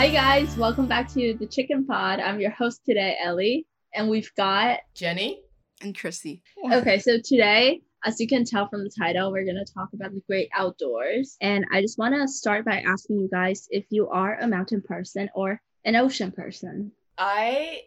[0.00, 2.20] Hi guys, welcome back to the Chicken Pod.
[2.20, 5.42] I'm your host today, Ellie, and we've got Jenny.
[5.82, 6.42] and Chrissy.
[6.72, 10.14] Okay, so today, as you can tell from the title, we're going to talk about
[10.14, 11.36] the great outdoors.
[11.42, 14.80] And I just want to start by asking you guys if you are a mountain
[14.80, 16.92] person or an ocean person.
[17.18, 17.82] I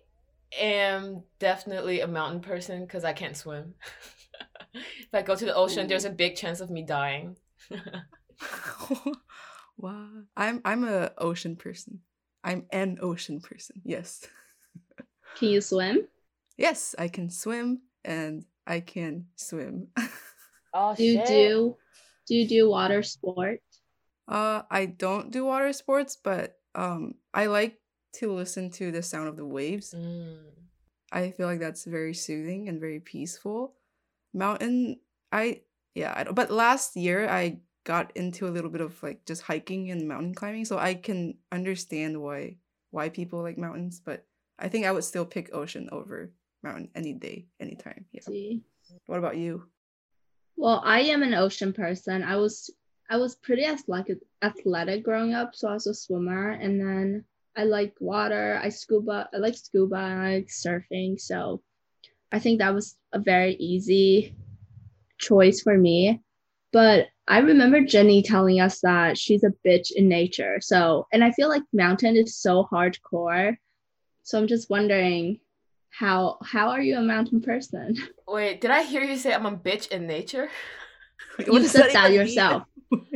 [0.60, 3.74] am definitely a mountain person because I can't swim.
[4.76, 7.38] if I go to the ocean, there's a big chance of me dying.
[9.78, 10.08] wow.
[10.36, 12.02] I'm I'm a ocean person.
[12.44, 13.82] I'm an ocean person.
[13.84, 14.28] Yes.
[15.36, 16.08] Can you swim?
[16.58, 19.88] Yes, I can swim and I can swim.
[20.74, 21.78] oh, Do you do
[22.28, 23.62] do you do water sport?
[24.28, 27.80] uh I don't do water sports, but um I like
[28.22, 29.96] to listen to the sound of the waves.
[29.98, 30.38] Mm.
[31.12, 33.74] I feel like that's very soothing and very peaceful.
[34.34, 35.00] Mountain,
[35.32, 35.62] I
[35.96, 39.42] yeah, I don't, but last year I got into a little bit of like just
[39.42, 42.58] hiking and mountain climbing, so I can understand why
[42.92, 44.02] why people like mountains.
[44.04, 44.26] But
[44.60, 46.32] I think I would still pick ocean over
[46.64, 48.06] mountain any day, anytime.
[48.12, 48.22] Yeah.
[48.22, 48.62] See.
[49.08, 49.64] What about you?
[50.56, 52.24] Well, I am an ocean person.
[52.24, 52.70] I was
[53.10, 57.66] I was pretty athletic athletic growing up, so I was a swimmer and then I
[57.66, 58.60] like water.
[58.62, 59.30] I scuba.
[59.34, 61.20] I like scuba and I like surfing.
[61.20, 61.62] So
[62.32, 64.36] I think that was a very easy
[65.20, 66.22] choice for me.
[66.72, 70.58] But I remember Jenny telling us that she's a bitch in nature.
[70.62, 73.56] So, and I feel like mountain is so hardcore.
[74.24, 75.40] So I'm just wondering
[75.90, 77.96] how how are you a mountain person?
[78.28, 80.50] Wait, did I hear you say I'm a bitch in nature?
[81.40, 82.64] You said that yourself.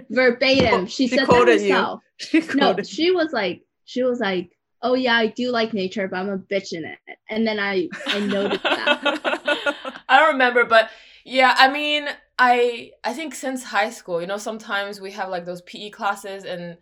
[0.10, 0.86] Verbatim.
[0.88, 2.02] She She said that herself.
[2.18, 6.08] She No, quoted- she was like, she was like, oh yeah, I do like nature,
[6.08, 6.98] but I'm a bitch in it.
[7.30, 9.96] And then I I noticed that.
[10.10, 10.90] I don't remember, but
[11.26, 12.08] yeah, I mean,
[12.40, 16.44] I I think since high school, you know, sometimes we have like those PE classes
[16.44, 16.78] and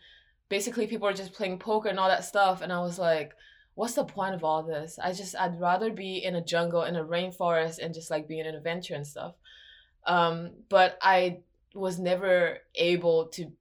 [0.49, 3.33] basically people are just playing poker and all that stuff and I was like,
[3.75, 4.99] what's the point of all this?
[5.01, 8.45] I just I'd rather be in a jungle in a rainforest and just like being
[8.45, 9.35] an adventure and stuff.
[10.05, 11.39] Um, but I
[11.73, 13.51] was never able to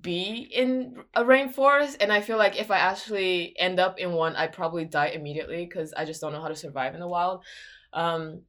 [0.00, 4.34] be in a rainforest and I feel like if I actually end up in one,
[4.34, 7.44] I'd probably die immediately because I just don't know how to survive in the wild.
[7.92, 8.42] Um,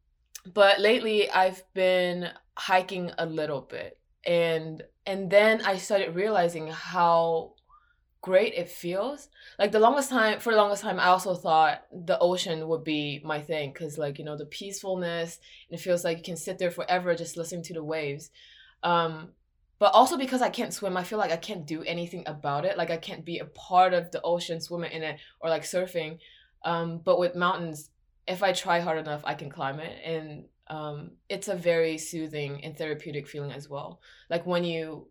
[0.53, 7.53] but lately I've been hiking a little bit and and then I started realizing how
[8.21, 9.29] great it feels.
[9.59, 13.21] Like the longest time for the longest time I also thought the ocean would be
[13.23, 15.39] my thing cuz like you know the peacefulness
[15.69, 18.31] and it feels like you can sit there forever just listening to the waves.
[18.83, 19.33] Um
[19.77, 22.77] but also because I can't swim, I feel like I can't do anything about it.
[22.77, 26.19] Like I can't be a part of the ocean swimming in it or like surfing.
[26.63, 27.91] Um but with mountains
[28.27, 32.63] if I try hard enough, I can climb it, and um, it's a very soothing
[32.63, 34.01] and therapeutic feeling as well.
[34.29, 35.07] Like when you,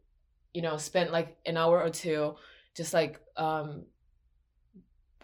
[0.53, 2.35] you know, spend like an hour or two
[2.77, 3.85] just like um,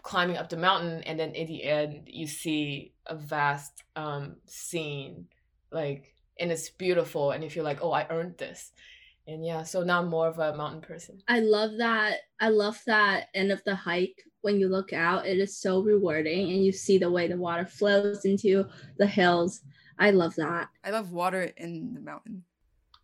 [0.03, 5.27] climbing up the mountain, and then in the end, you see a vast um, scene,
[5.71, 8.71] like, and it's beautiful, and you feel like, oh, I earned this.
[9.27, 11.21] And yeah, so now I'm more of a mountain person.
[11.27, 12.17] I love that.
[12.39, 15.25] I love that end of the hike when you look out.
[15.25, 18.65] It is so rewarding and you see the way the water flows into
[18.97, 19.61] the hills.
[19.99, 20.69] I love that.
[20.83, 22.43] I love water in the mountain.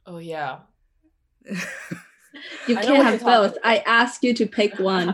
[0.06, 0.60] Oh yeah.
[2.68, 3.58] You can't have you're talking both.
[3.64, 5.08] I ask you to pick one.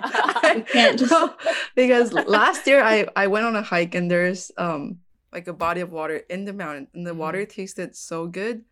[0.56, 1.36] You can't just No,
[1.76, 5.00] because last year I I went on a hike and there's um
[5.32, 8.64] like a body of water in the mountain and the water tasted so good.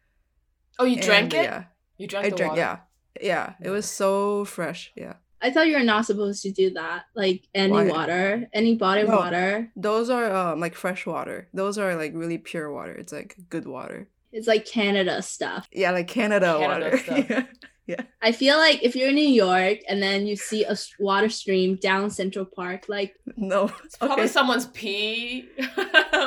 [0.80, 1.44] Oh, you drank and, it?
[1.44, 1.64] Yeah,
[1.98, 2.50] You drank I the drank.
[2.52, 2.62] water?
[2.62, 2.78] Yeah,
[3.22, 3.54] yeah.
[3.62, 4.92] It was so fresh.
[4.96, 7.06] Yeah, I thought you were not supposed to do that.
[7.16, 7.88] Like any Why?
[7.88, 9.16] water, any body No.
[9.18, 9.72] water.
[9.76, 11.48] those are um like fresh water.
[11.54, 12.94] Those are like really pure water.
[12.94, 14.08] It's like good water.
[14.32, 15.68] It's like Canada stuff.
[15.74, 16.98] Yeah, like Canada, Canada water.
[16.98, 17.46] stuff.
[17.88, 18.02] yeah.
[18.22, 21.76] I feel like if you're in New York and then you see a water stream
[21.76, 23.72] down Central Park, like No.
[23.84, 24.28] It's probably Okay.
[24.28, 25.50] someone's pee.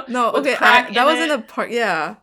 [0.09, 1.25] No, okay, I, crack that was it.
[1.25, 1.71] in a park.
[1.71, 2.17] Yeah.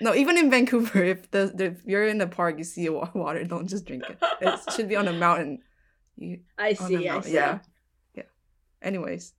[0.00, 2.92] No, even in Vancouver, if the, the if you're in the park, you see a
[2.92, 4.18] water, don't just drink it.
[4.40, 5.58] It should be on a mountain.
[6.18, 7.34] You, I see, I see.
[7.34, 7.60] Yeah,
[8.14, 8.24] yeah.
[8.82, 9.34] Anyways,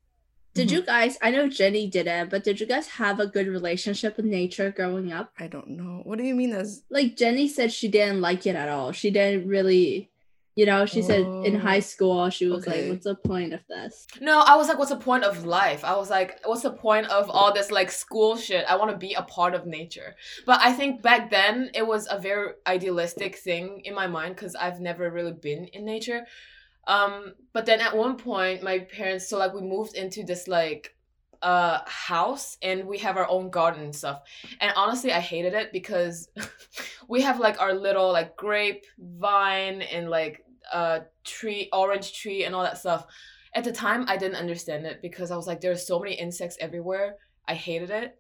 [0.55, 0.71] Did Mhm.
[0.71, 1.17] you guys?
[1.21, 5.11] I know Jenny didn't, but did you guys have a good relationship with nature growing
[5.11, 5.31] up?
[5.37, 6.01] I don't know.
[6.03, 6.83] What do you mean as?
[6.89, 8.91] Like Jenny said, she didn't like it at all.
[8.91, 10.09] She didn't really,
[10.55, 10.87] you know.
[10.87, 12.81] She said in Oh, high school, she was okay.
[12.81, 15.85] like, "What's the point of this?" No, I was like, what's the point of life?
[15.85, 18.65] I was like, what's the point of all this like school shit?
[18.67, 20.15] I want to be a part of nature.
[20.47, 24.55] But I think back then it was a very idealistic thing in my mind because
[24.55, 26.25] I've never really been in nature.
[26.89, 30.95] Um, but then at one point, my parents, so like we moved into this like
[31.41, 34.23] uh house and we have our own garden and stuff.
[34.59, 36.27] And honestly, I hated it because
[37.07, 40.43] we have like our little like grape vine and like
[40.73, 43.05] uh tree, orange tree and all that stuff
[43.53, 46.57] at the time I didn't understand it because I was like, there's so many insects
[46.59, 47.17] everywhere.
[47.47, 48.19] I hated it.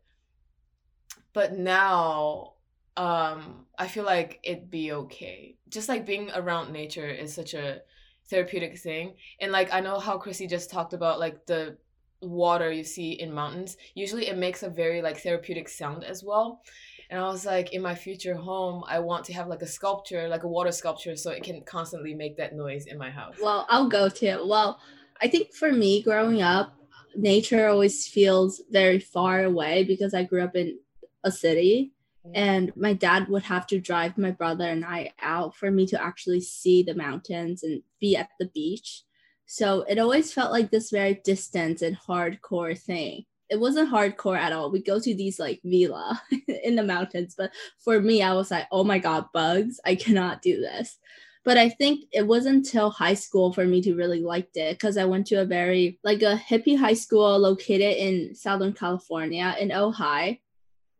[1.33, 2.53] But now
[2.95, 5.57] um I feel like it'd be okay.
[5.69, 7.81] Just like being around nature is such a
[8.29, 9.15] therapeutic thing.
[9.41, 11.77] And like I know how Chrissy just talked about like the
[12.21, 13.77] water you see in mountains.
[13.95, 16.61] Usually it makes a very like therapeutic sound as well.
[17.09, 20.27] And I was like, in my future home, I want to have like a sculpture,
[20.27, 23.35] like a water sculpture, so it can constantly make that noise in my house.
[23.41, 24.43] Well, I'll go to.
[24.45, 24.79] Well,
[25.19, 26.75] I think for me, growing up,
[27.15, 30.77] nature always feels very far away because I grew up in
[31.23, 31.93] a city
[32.33, 36.01] and my dad would have to drive my brother and I out for me to
[36.01, 39.03] actually see the mountains and be at the beach.
[39.45, 43.25] So it always felt like this very distant and hardcore thing.
[43.49, 44.69] It wasn't hardcore at all.
[44.69, 46.21] We go to these like villa
[46.63, 49.79] in the mountains, but for me, I was like, oh my god, bugs!
[49.83, 50.99] I cannot do this.
[51.43, 54.97] But I think it wasn't until high school for me to really liked it because
[54.97, 59.69] I went to a very like a hippie high school located in Southern California in
[59.69, 60.41] Ojai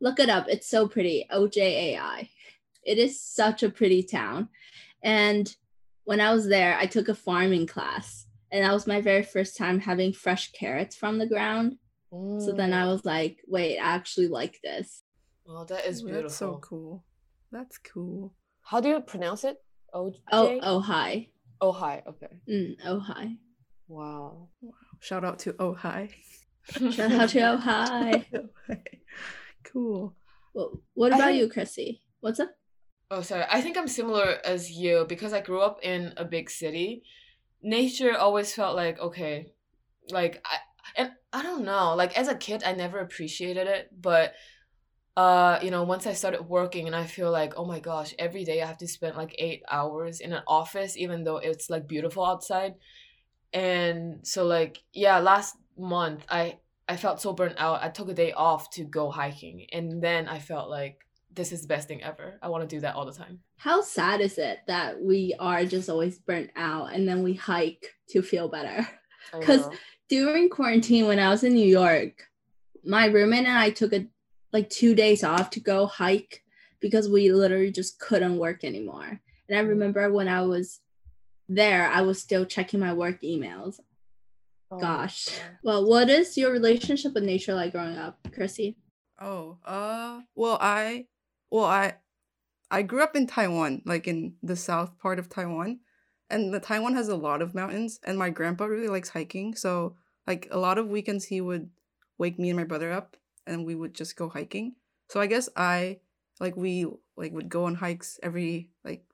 [0.00, 0.46] Look it up.
[0.48, 1.26] It's so pretty.
[1.32, 2.28] OJAI.
[2.84, 4.48] It is such a pretty town.
[5.02, 5.54] And
[6.04, 8.26] when I was there, I took a farming class.
[8.50, 11.76] And that was my very first time having fresh carrots from the ground.
[12.12, 12.44] Mm.
[12.44, 12.92] So then I mm.
[12.92, 15.02] was like, wait, I actually like this.
[15.46, 16.22] Oh, that is beautiful.
[16.22, 17.04] That's so cool.
[17.52, 18.34] That's cool.
[18.62, 19.56] How do you pronounce it?
[19.92, 21.28] O Oh, Ojai.
[21.60, 22.28] Ojai, okay.
[22.48, 23.36] Mm, Ojai.
[23.88, 24.48] Wow.
[24.60, 24.72] Wow.
[25.00, 26.10] Shout out to Ojai.
[26.92, 28.48] Shout out to Ojai.
[29.64, 30.14] Cool.
[30.54, 32.02] Well, what about you, Chrissy?
[32.20, 32.50] What's up?
[33.10, 33.44] Oh, sorry.
[33.50, 37.02] I think I'm similar as you because I grew up in a big city.
[37.62, 39.52] Nature always felt like okay,
[40.10, 40.56] like I
[40.96, 41.94] and I don't know.
[41.94, 44.34] Like as a kid, I never appreciated it, but
[45.16, 48.44] uh, you know, once I started working and I feel like, oh my gosh, every
[48.44, 51.86] day I have to spend like eight hours in an office, even though it's like
[51.86, 52.74] beautiful outside.
[53.52, 56.58] And so, like, yeah, last month I
[56.90, 57.84] I felt so burnt out.
[57.84, 60.98] I took a day off to go hiking, and then I felt like
[61.32, 62.36] this is the best thing ever.
[62.42, 63.38] I want to do that all the time.
[63.58, 67.86] How sad is it that we are just always burnt out and then we hike
[68.08, 68.88] to feel better?
[69.38, 69.68] Because
[70.08, 72.24] during quarantine, when I was in New York,
[72.84, 74.06] my roommate and I took a
[74.52, 76.42] like two days off to go hike
[76.80, 79.20] because we literally just couldn't work anymore.
[79.48, 79.68] And I mm.
[79.68, 80.80] remember when I was
[81.48, 83.78] there, I was still checking my work emails.
[84.70, 85.28] Oh, Gosh.
[85.62, 88.76] Well, what is your relationship with nature like growing up, Chrissy?
[89.20, 91.06] Oh, uh, well, I,
[91.50, 91.94] well, I,
[92.70, 95.80] I grew up in Taiwan, like in the south part of Taiwan,
[96.30, 99.96] and the Taiwan has a lot of mountains, and my grandpa really likes hiking, so
[100.26, 101.70] like a lot of weekends he would
[102.18, 104.76] wake me and my brother up, and we would just go hiking.
[105.08, 105.98] So I guess I,
[106.38, 106.86] like, we
[107.16, 109.04] like would go on hikes every like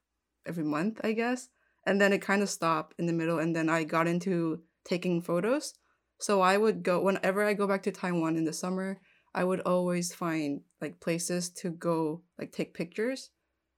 [0.46, 1.48] every month, I guess,
[1.86, 5.20] and then it kind of stopped in the middle, and then I got into taking
[5.20, 5.74] photos.
[6.18, 9.00] So I would go whenever I go back to Taiwan in the summer,
[9.34, 13.30] I would always find like places to go like take pictures.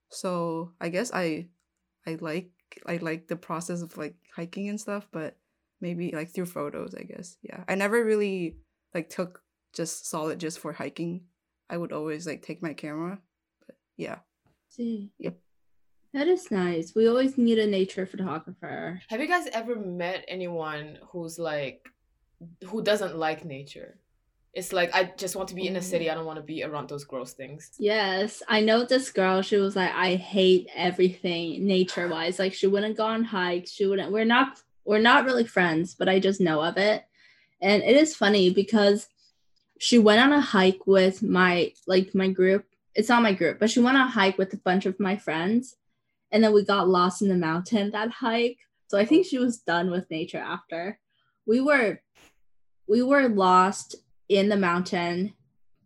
[0.09, 1.47] So I guess I
[2.07, 2.51] I like
[2.85, 5.35] I like the process of like hiking and stuff, but
[5.81, 7.37] maybe like through photos, I guess.
[7.41, 7.63] Yeah.
[7.67, 8.57] I never really
[8.93, 9.41] like took
[9.73, 11.25] just solid just for hiking.
[11.69, 13.19] I would always like take my camera.
[13.65, 14.19] But yeah.
[14.69, 15.11] See.
[15.19, 15.37] Yep.
[16.13, 16.95] That is nice.
[16.95, 19.01] We always need a nature photographer.
[19.09, 21.87] Have you guys ever met anyone who's like
[22.65, 23.99] who doesn't like nature?
[24.53, 26.05] It's like I just want to be in a city.
[26.05, 26.11] Mm.
[26.11, 27.71] I don't want to be around those gross things.
[27.77, 29.43] Yes, I know this girl.
[29.43, 32.39] She was like, I hate everything nature wise.
[32.39, 33.71] Like she wouldn't go on hikes.
[33.71, 34.11] She wouldn't.
[34.11, 34.59] We're not.
[34.85, 37.03] We're not really friends, but I just know of it,
[37.61, 39.07] and it is funny because
[39.77, 42.65] she went on a hike with my like my group.
[42.95, 45.15] It's not my group, but she went on a hike with a bunch of my
[45.15, 45.75] friends,
[46.31, 48.59] and then we got lost in the mountain that hike.
[48.87, 50.99] So I think she was done with nature after.
[51.45, 52.01] We were
[52.87, 53.95] we were lost
[54.27, 55.33] in the mountain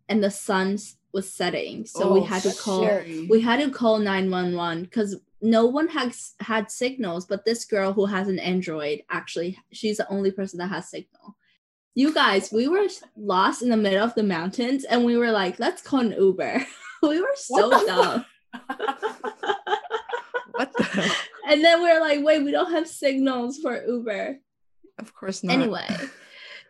[0.08, 0.78] and the sun
[1.12, 1.86] was setting.
[1.86, 3.26] So oh, we had to call scary.
[3.28, 8.06] we had to call 911 cuz no one has had signals, but this girl who
[8.06, 11.36] has an Android actually she's the only person that has signal.
[11.94, 15.60] You guys, we were lost in the middle of the mountains and we were like,
[15.60, 16.66] let's call an Uber.
[17.02, 18.24] we were so dumb.
[20.54, 21.14] what the?
[21.46, 24.38] And then we are like, wait, we don't have signals for Uber.
[24.98, 25.52] Of course not.
[25.52, 25.86] Anyway,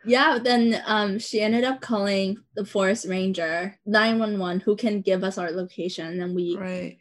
[0.03, 5.37] yeah, then um, she ended up calling the forest ranger 911 who can give us
[5.37, 6.21] our location.
[6.21, 6.97] And we, right.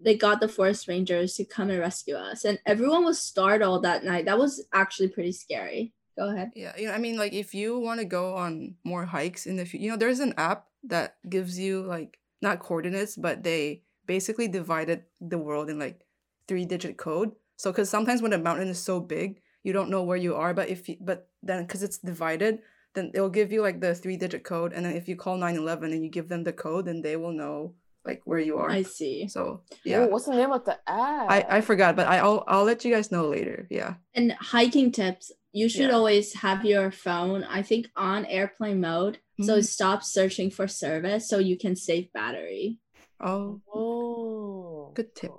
[0.00, 2.44] they got the forest rangers to come and rescue us.
[2.44, 4.24] And everyone was startled that night.
[4.24, 5.92] That was actually pretty scary.
[6.16, 6.52] Go ahead.
[6.54, 9.56] Yeah, you know, I mean, like if you want to go on more hikes in
[9.56, 13.82] the future, you know, there's an app that gives you like not coordinates, but they
[14.06, 16.00] basically divided the world in like
[16.48, 17.32] three digit code.
[17.56, 20.52] So, because sometimes when a mountain is so big, you don't know where you are.
[20.54, 22.58] But if you, but then because it's divided,
[22.94, 25.92] then it'll give you like the three digit code, and then if you call 911
[25.92, 28.68] and you give them the code, then they will know like where you are.
[28.68, 29.28] I see.
[29.28, 30.00] So Yeah.
[30.00, 31.30] yeah, what's the name of the app?
[31.30, 33.68] I I forgot, but I, I'll I'll let you guys know later.
[33.70, 33.94] Yeah.
[34.14, 35.96] And hiking tips, you should Yeah.
[35.96, 39.18] always have your phone, I think, on airplane mode.
[39.40, 39.66] So it Mhm.
[39.66, 42.78] stops searching for service so you can save battery.
[43.20, 44.90] Oh, Oh.
[44.94, 45.30] good tip.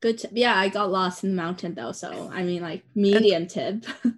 [0.00, 0.30] Good tip.
[0.34, 1.92] Yeah, I got lost in the mountain though.
[1.92, 3.84] So I mean like medium tip.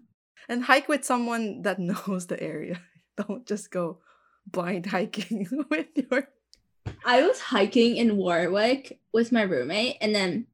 [0.50, 2.80] And hike with someone that knows the area.
[3.16, 4.00] Don't just go
[4.46, 6.28] blind hiking with your.
[7.04, 10.46] I was hiking in Warwick with my roommate, and then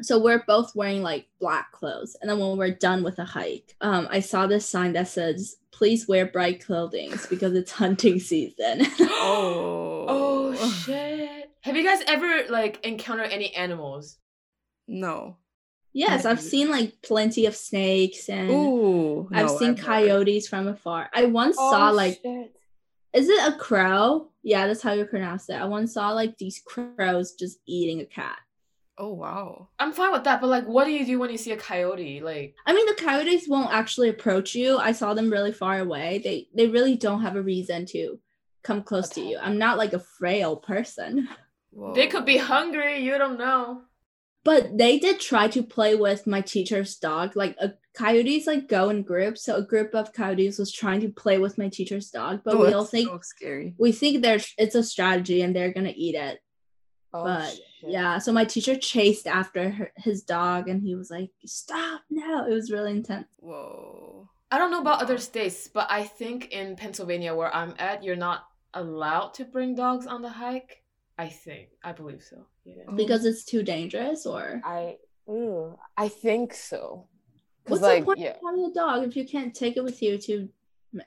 [0.00, 2.16] so we're both wearing like black clothes.
[2.20, 5.58] And then when we're done with the hike, um, I saw this sign that says,
[5.70, 10.06] "Please wear bright clothing because it's hunting season." Oh.
[10.08, 11.52] Oh shit!
[11.60, 14.18] Have you guys ever like encountered any animals?
[14.86, 15.36] No.
[15.92, 19.28] yes, I've seen like plenty of snakes, and Ooh.
[19.32, 19.82] I've no, seen never.
[19.82, 21.08] coyotes from afar.
[21.14, 22.54] I once Oh, saw like, shit.
[23.12, 24.30] is it a crow?
[24.42, 25.54] Yeah, that's how you pronounce it.
[25.54, 28.36] I once saw like these crows just eating a cat.
[28.98, 29.68] Oh wow.
[29.80, 32.20] I'm fine with that, but like, what do you do when you see a coyote?
[32.20, 34.78] Like, I mean, the coyotes won't actually approach you.
[34.78, 36.20] I saw them really far away.
[36.22, 38.20] They they really don't have a reason to
[38.62, 39.38] come close to you.
[39.40, 41.28] I'm not like a frail person,
[41.94, 42.98] they could be hungry.
[43.00, 43.82] You don't know.
[44.44, 47.34] But they did try to play with my teacher's dog.
[47.36, 49.42] Like a coyotes like go in groups.
[49.44, 52.66] So a group of coyotes was trying to play with my teacher's dog, but Oh,
[52.66, 53.74] we all think so scary.
[53.78, 56.40] we think there's it's a strategy and they're gonna eat it.
[57.12, 57.90] Oh, but shit.
[57.90, 62.44] yeah, so my teacher chased after her, his dog and he was like, "Stop now!"
[62.46, 63.26] It was really intense.
[63.38, 64.28] Whoa.
[64.50, 68.14] I don't know about other states, but I think in Pennsylvania, where I'm at, you're
[68.16, 70.82] not allowed to bring dogs on the hike.
[71.16, 71.68] I think.
[71.84, 72.46] I believe so.
[72.64, 72.90] Yeah.
[72.94, 74.96] Because it's too dangerous, or I
[75.28, 77.08] mm, I think so.
[77.66, 78.30] What's like the point yeah.
[78.30, 80.48] of having a dog if you can't take it with you to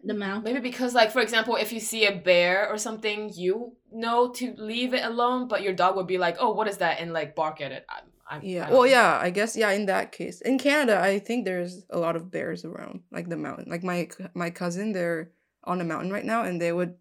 [0.04, 0.44] the mountain?
[0.44, 4.54] Maybe because, like, for example, if you see a bear or something, you know to
[4.58, 7.36] leave it alone, but your dog would be like, "Oh, what is that?" and like
[7.36, 7.86] bark at it.
[7.90, 8.70] I'm, I'm, I Yeah.
[8.70, 8.86] Well, know.
[8.86, 9.20] yeah.
[9.22, 9.72] I guess yeah.
[9.72, 13.38] In that case, in Canada, I think there's a lot of bears around, like the
[13.38, 13.66] mountain.
[13.70, 15.32] Like my my cousin, they're
[15.64, 16.96] on a mountain right now, and they would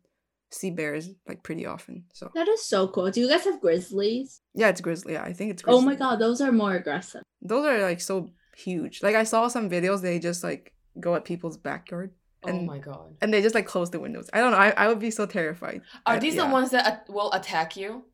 [0.50, 2.05] see bears like pretty often.
[2.15, 3.11] So That is so cool.
[3.11, 4.41] Do you guys have grizzlies?
[4.55, 5.15] yeah, it's grizzly.
[5.15, 5.62] Yeah, I think it's.
[5.67, 7.23] Oh my god, those are more aggressive.
[7.43, 9.03] Those are like so huge.
[9.03, 12.12] Like I saw some videos, they just like go at people's backyard
[12.45, 13.17] Oh and my god.
[13.21, 14.31] and they just like close the windows.
[14.33, 14.59] I don't know.
[14.59, 15.83] I, I would be so terrified.
[16.07, 16.47] Are I- these yeah.
[16.47, 18.05] the ones that a- will attack you?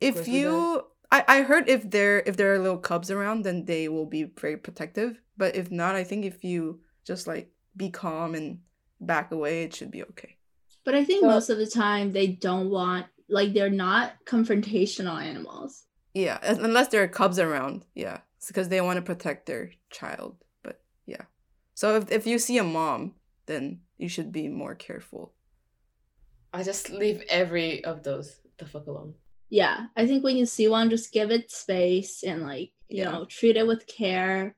[0.00, 3.64] If grizzly you, I I heard if there if there are little cubs around, then
[3.64, 5.20] they will be very protective.
[5.36, 8.60] But if not, I think if you just like be calm and
[9.00, 10.35] back away, it should be okay.
[10.86, 15.20] But I think So- most of the time they don't want like they're not confrontational
[15.20, 15.82] animals.
[16.14, 17.84] Yeah, unless there are cubs around.
[17.94, 20.36] Yeah, because they want to protect their child.
[20.62, 21.24] But yeah,
[21.74, 23.16] so if if you see a mom,
[23.46, 25.34] then you should be more careful.
[26.54, 29.14] I just leave every of those the fuck alone.
[29.50, 33.10] Yeah, I think when you see one, just give it space and like you Yeah.
[33.10, 34.54] know treat it with care.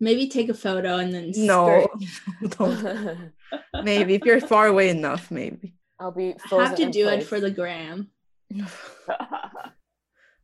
[0.00, 1.88] Maybe take a photo and then No,
[2.58, 3.32] don't.
[3.82, 5.74] maybe if you're far away enough, maybe.
[5.98, 8.10] I'll be have to in do it for the gram.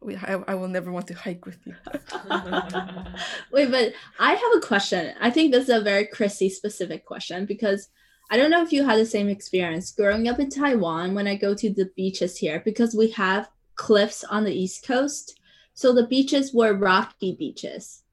[0.01, 1.75] we, I, I will never want to hike with you.
[3.53, 5.15] Wait, but I have a question.
[5.21, 7.89] I think this is a very Chrissy specific question because
[8.31, 11.35] I don't know if you had the same experience growing up in Taiwan when I
[11.35, 15.39] go to the beaches here because we have cliffs on the east coast.
[15.75, 18.05] So the beaches were rocky beaches.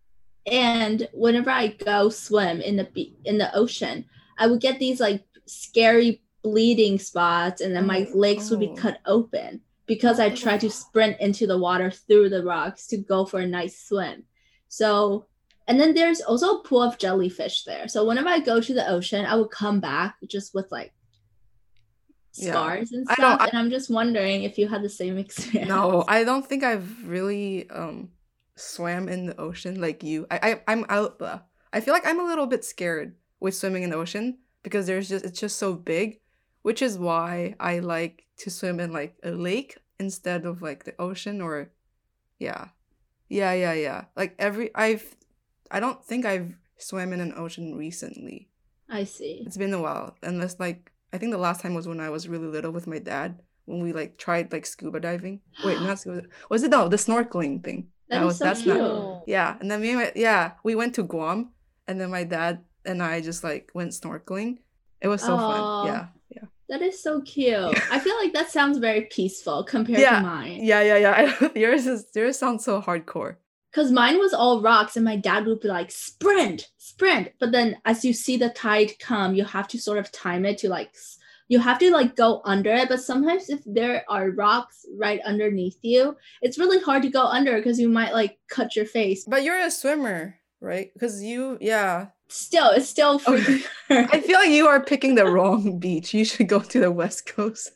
[0.50, 4.06] And whenever I go swim in the be- in the ocean,
[4.38, 8.74] I would get these like scary bleeding spots and then my Oh, legs would be
[8.76, 13.26] cut open because I tried to sprint into the water through the rocks to go
[13.26, 14.24] for a nice swim.
[14.70, 15.26] So,
[15.68, 17.88] and then there's also a pool of jellyfish there.
[17.90, 20.94] So whenever I go to the ocean, I would come back just with like
[22.36, 22.52] Yeah.
[22.52, 23.18] scars and stuff.
[23.18, 25.68] don't- I- and I'm just wondering if you had the same experience.
[25.70, 28.12] No, I don't think I've really um
[28.60, 30.28] swam in the ocean like you.
[30.30, 31.22] I, I I'm out.
[31.22, 31.40] Uh,
[31.72, 35.10] I feel like I'm a little bit scared with swimming in the ocean because there's
[35.10, 36.20] just it's just so big,
[36.62, 40.96] which is why I like to swim in like a lake instead of like the
[41.00, 41.72] ocean or
[42.40, 42.70] yeah.
[43.30, 44.06] Yeah, yeah, yeah.
[44.16, 45.16] Like every I've
[45.70, 48.50] I don't think I've swam in an ocean recently.
[48.90, 49.44] I see.
[49.46, 50.16] It's been a while.
[50.24, 53.00] Unless like I think the last time was when I was really little with my
[53.00, 55.42] dad when we like tried like scuba diving.
[55.64, 56.24] Wait, not scuba.
[56.50, 57.90] Was it no the snorkeling thing?
[58.10, 58.78] That is so that's cute.
[58.78, 59.58] not yeah.
[59.60, 61.52] And then me and my yeah we went to Guam
[61.88, 64.60] and then my dad and I just like went snorkeling.
[65.02, 65.86] It was so fun.
[65.86, 67.78] Yeah, yeah, That is so cute.
[67.92, 70.60] I feel like that sounds very peaceful compared Yeah, to mine.
[70.64, 71.50] yeah, yeah, yeah.
[71.56, 73.36] yours is yours sounds so hardcore.
[73.72, 77.76] because mine was all rocks and my dad would be like sprint sprint but then
[77.86, 80.90] as you see the tide come you have to sort of time it to like
[80.96, 85.22] s- you have to like go under it but sometimes if there are rocks right
[85.26, 89.26] underneath you it's really hard to go under because you might like cut your face
[89.26, 90.92] But you're a swimmer, right?
[90.94, 92.08] Because you, yeah.
[92.28, 93.60] still it's still Okay.
[93.90, 96.14] I feel like you are picking the wrong beach.
[96.14, 97.72] You should go to the west coast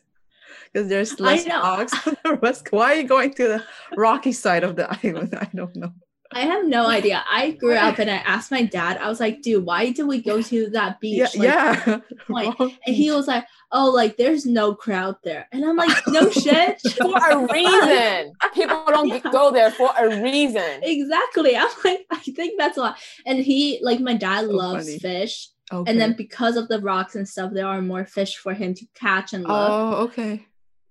[0.72, 2.72] because there's less rocks on the west.
[2.72, 3.64] Why are you going to the
[3.96, 5.34] rocky side of the island?
[5.38, 5.92] I don't know.
[6.34, 7.24] I have no idea.
[7.30, 10.20] I grew up and I asked my dad, I was like, dude, why did we
[10.22, 11.28] go to that beach?
[11.34, 11.98] Yeah, Like, yeah.
[12.58, 12.78] point.
[12.86, 15.48] And he was like, oh, like there's no crowd there.
[15.52, 16.80] And I'm like, no shit.
[16.80, 18.32] For a reason.
[18.54, 19.20] People don't Yeah.
[19.30, 20.80] go there for a reason.
[20.82, 21.56] exactly.
[21.56, 22.96] I'm like, I think that's a lot.
[23.26, 24.98] And he, like, my dad So loves funny.
[24.98, 25.48] fish.
[25.72, 25.90] okay.
[25.90, 28.86] And then because of the rocks and stuff, there are more fish for him to
[28.94, 29.52] catch and look.
[29.52, 30.46] oh, okay.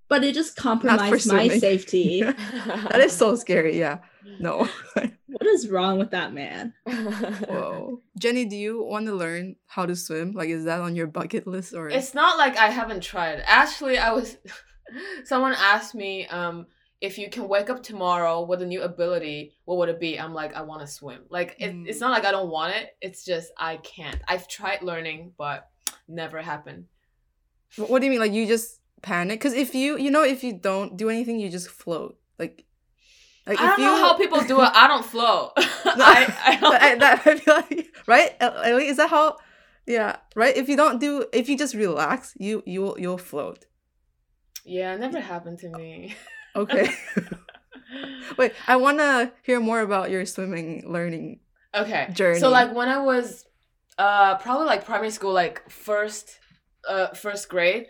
[0.07, 2.21] but it just compromised my safety.
[2.23, 3.77] that is so scary.
[3.79, 3.99] Yeah.
[4.39, 4.67] No.
[4.93, 6.73] what is wrong with that man?
[6.85, 8.01] Whoa.
[8.17, 10.31] Jenny, do you want to learn how to swim?
[10.33, 11.89] Like, is that on your bucket list or?
[11.89, 13.41] It's not like I haven't tried.
[13.45, 14.37] Actually, I was.
[15.23, 16.65] Someone asked me um,
[16.99, 20.19] if you can wake up tomorrow with a new ability, what would it be?
[20.19, 21.21] I'm like, I want to swim.
[21.29, 22.01] Like, it, it's Mm.
[22.01, 22.89] not like I don't want it.
[23.01, 24.19] It's just I can't.
[24.27, 25.69] I've tried learning, but
[26.07, 26.85] never happened.
[27.77, 28.19] What do you mean?
[28.19, 29.39] Like you just panic?
[29.39, 32.17] Because if you, you know, if you don't do anything, you just float.
[32.37, 32.65] Like,
[33.47, 34.69] like I don't know how people do it.
[34.73, 35.51] I don't float.
[35.57, 36.73] I, I don't.
[36.75, 38.35] I, that, I feel like, right?
[38.39, 39.37] Ellie, Is that how?
[39.87, 40.55] Yeah, right.
[40.55, 43.65] If you don't do, if you just relax, you you you'll float.
[44.65, 46.15] yeah, it never happened to me.
[46.55, 46.89] Okay.
[48.37, 51.39] Wait, I want to hear more about your swimming learning.
[51.73, 52.09] Okay.
[52.13, 52.39] journey.
[52.39, 53.45] So like when I was
[53.97, 56.39] uh probably like primary school, like first
[56.87, 57.87] uh first grade,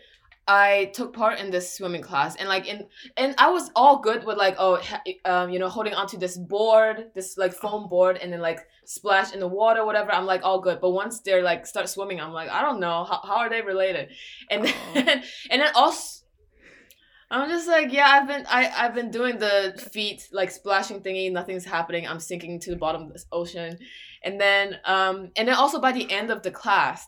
[0.48, 4.25] I took part in this swimming class and like in and I was all good
[4.25, 4.81] with like oh
[5.24, 9.33] um you know holding onto this board, this like foam board and then like splash
[9.33, 10.11] in the water whatever.
[10.11, 10.81] I'm like all good.
[10.81, 13.61] But once they're like start swimming, I'm like I don't know how how are they
[13.61, 14.09] related?
[14.50, 16.22] And then and then also
[17.31, 21.31] I'm just like, yeah, I've been I I've been doing the feet like splashing thingy,
[21.31, 22.05] nothing's happening.
[22.05, 23.77] I'm sinking to the bottom of this ocean.
[24.24, 27.07] And then um and then also by the end of the class,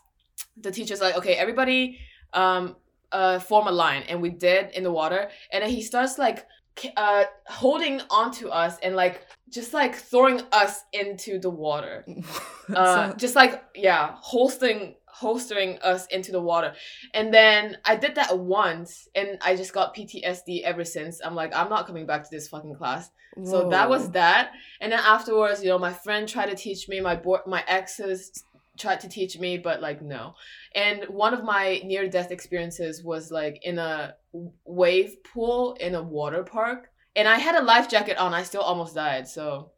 [0.56, 1.98] the teacher's like, okay, everybody
[2.32, 2.76] um
[3.14, 5.22] uh form a line and we did in the water
[5.52, 6.38] and then he starts like
[6.96, 9.16] uh holding onto us and like
[9.56, 12.04] just like throwing us into the water
[12.74, 13.52] uh, So- just like
[13.86, 16.74] yeah, holstering holstering us into the water,
[17.18, 21.20] and then I did that once, and I just got PTSD ever since.
[21.24, 23.10] I'm like, I'm not coming back to this fucking class.
[23.44, 24.50] So that was that,
[24.80, 28.42] and then afterwards, you know, my friend tried to teach me, my board, my exes
[28.78, 30.34] tried to teach me, but like no.
[30.74, 34.14] And one of my near death experiences was like in a
[34.64, 36.90] wave pool in a water park.
[37.16, 38.34] And I had a life jacket on.
[38.34, 39.28] I still almost died.
[39.28, 39.72] So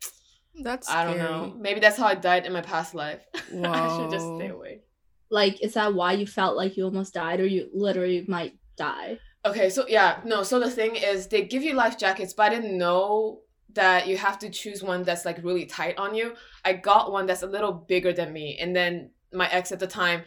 [0.62, 1.54] That's I don't know.
[1.58, 3.20] Maybe that's how I died in my past life.
[3.34, 4.80] I should just stay away.
[5.28, 9.18] Like, is that why you felt like you almost died or you literally might die?
[9.44, 12.54] Okay, so yeah, no, so the thing is they give you life jackets, but I
[12.54, 13.40] didn't know
[13.76, 16.34] that you have to choose one that's like really tight on you.
[16.64, 19.86] I got one that's a little bigger than me, and then my ex at the
[19.86, 20.24] time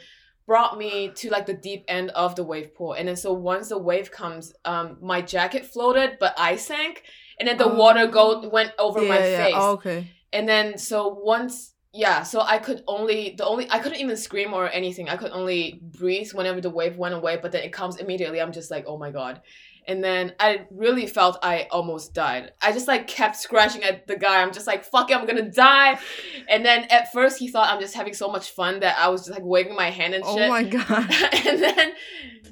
[0.47, 2.93] brought me to like the deep end of the wave pool.
[2.93, 7.03] And then so once the wave comes, um my jacket floated, but I sank,
[7.39, 8.49] and then the water go Oh.
[8.49, 9.43] went over yeah, my yeah.
[9.45, 9.53] face.
[9.57, 10.07] Oh, okay.
[10.33, 14.53] and then so once yeah so i could only the only i couldn't even scream
[14.53, 17.97] or anything i could only breathe whenever the wave went away but then it comes
[17.97, 19.41] immediately i'm just like oh my god
[19.89, 24.15] and then i really felt i almost died i just like kept scratching at the
[24.15, 25.99] guy i'm just like fuck it i'm gonna die
[26.47, 29.21] and then at first he thought i'm just having so much fun that i was
[29.25, 31.11] just like waving my hand and Oh shit Oh my god.
[31.45, 31.93] and then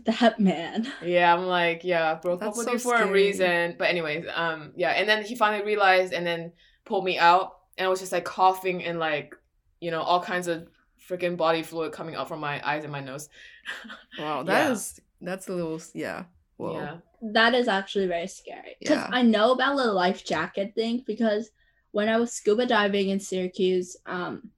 [0.06, 0.91] That man.
[1.04, 3.76] yeah, I'm like, yeah, broke That's up with so you for a reason.
[3.78, 6.54] But anyways, um, yeah, and then he finally realized and then
[6.86, 9.36] pulled me out, and I was just like coughing and like,
[9.82, 10.67] you know, all kinds of
[11.10, 13.28] freaking body fluid coming out from my eyes and my nose.
[14.19, 15.30] Wow, that is Yeah.
[15.30, 16.23] that's a little yeah.
[16.58, 16.74] Whoa.
[16.74, 16.98] Yeah.
[17.22, 18.76] That is actually very scary.
[18.80, 19.10] Because Yeah.
[19.12, 21.52] I know about the life jacket thing because
[21.91, 24.52] when I was scuba diving in Syracuse, um,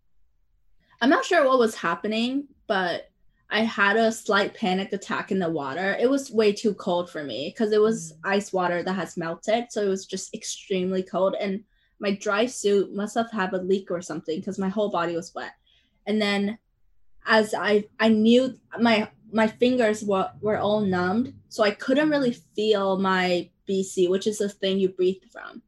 [1.02, 3.10] I'm not sure what was happening, but
[3.50, 5.96] I had a slight panic attack in the water.
[6.00, 9.66] It was way too cold for me because it was ice water that has melted.
[9.72, 11.36] So it was just extremely cold.
[11.40, 11.64] And
[12.00, 15.34] my dry suit must have had a leak or something because my whole body was
[15.34, 15.54] wet.
[16.06, 16.58] And then
[17.26, 22.34] as I I knew my my fingers were, were all numbed, so I couldn't really
[22.56, 25.62] feel my BC, which is the thing you breathe from.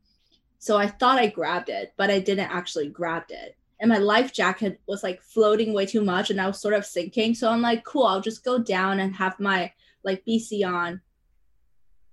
[0.60, 3.58] So I thought I grabbed it, but I didn't actually grab it.
[3.80, 6.86] And my life jacket was like floating way too much and I was sort of
[6.86, 7.34] sinking.
[7.34, 9.72] So I'm like, cool, I'll just go down and have my
[10.04, 11.02] like BC on.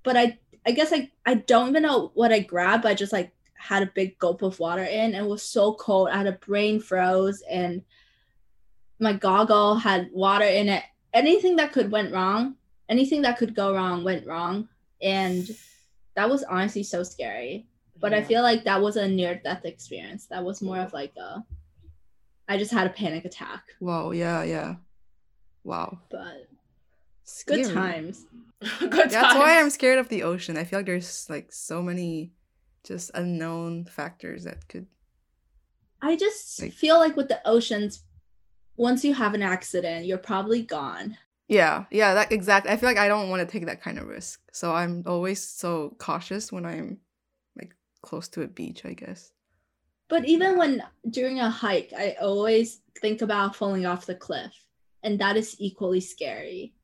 [0.03, 2.87] But I I guess I I don't even know what I grabbed.
[2.87, 5.15] I just like had a big gulp of water in.
[5.15, 6.09] It was so cold.
[6.09, 7.83] I had a brain froze and
[8.99, 10.85] my goggle had water in it.
[11.15, 12.57] Anything that could went wrong,
[12.89, 14.69] anything that could go wrong went wrong.
[15.01, 15.49] And
[16.17, 17.67] that was honestly so scary.
[18.01, 20.27] But I feel like that was a near death experience.
[20.27, 21.45] That was more of like a
[22.49, 23.63] I just had a panic attack.
[23.79, 24.77] Whoa, yeah, yeah.
[25.65, 25.99] Wow.
[26.11, 26.49] But
[27.25, 27.63] Scary.
[27.65, 28.25] good times.
[28.81, 30.57] Good That's why I'm scared of the ocean.
[30.57, 32.33] I feel like there's like so many
[32.85, 34.87] just unknown factors that could
[36.01, 38.05] I just Like- feel like with the oceans,
[38.79, 41.19] once you have an accident, you're probably gone.
[41.49, 42.71] Yeah, yeah, that exactly.
[42.71, 44.41] I feel like I don't want to take that kind of risk.
[44.53, 46.99] So I'm always so cautious when I'm
[47.57, 49.33] like close to a beach, I guess.
[50.09, 54.53] But even when during a hike, I always think about falling off the cliff,
[55.03, 56.75] and that is equally scary.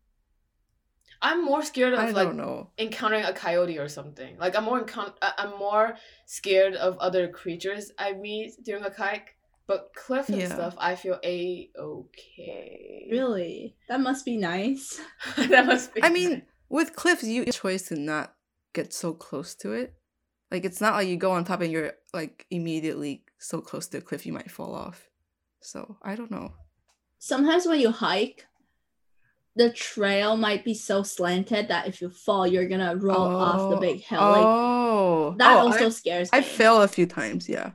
[1.23, 2.71] I'm more scared of don't like know.
[2.77, 4.37] encountering a coyote or something.
[4.39, 9.34] Like I'm more encount- I'm more scared of other creatures I meet during a hike.
[9.67, 10.55] But cliff and Yeah.
[10.55, 13.09] stuff, I feel a okay.
[13.11, 15.01] Really, that must be nice.
[15.37, 16.03] that must be.
[16.03, 18.35] I mean, with cliffs, you have a choice to not
[18.75, 19.95] get so close to it.
[20.51, 23.99] Like it's not like you go on top and you're like immediately so close to
[23.99, 25.09] a cliff you might fall off.
[25.61, 26.53] So I don't know.
[27.19, 28.47] Sometimes when you hike,
[29.57, 33.77] the trail might be so slanted that if you fall, you're gonna roll off the
[33.77, 34.21] Oh, big hill.
[34.21, 36.39] Like oh, that Oh, also I, scares me.
[36.39, 37.49] I fell a few times.
[37.49, 37.73] Yeah.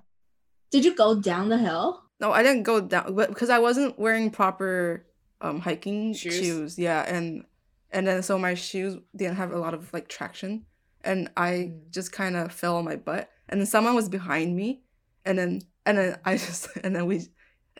[0.72, 2.04] Did you go down the hill?
[2.20, 5.06] No, I didn't go down, but because I wasn't wearing proper
[5.42, 6.34] um hiking Shoes?
[6.34, 6.80] shoes.
[6.80, 7.46] Yeah, and
[7.92, 10.66] and then so my shoes didn't have a lot of like traction,
[11.04, 11.92] and I Mm.
[11.92, 14.82] just kind of fell on my butt, and then someone was behind me,
[15.26, 17.22] and then and then I just and then we,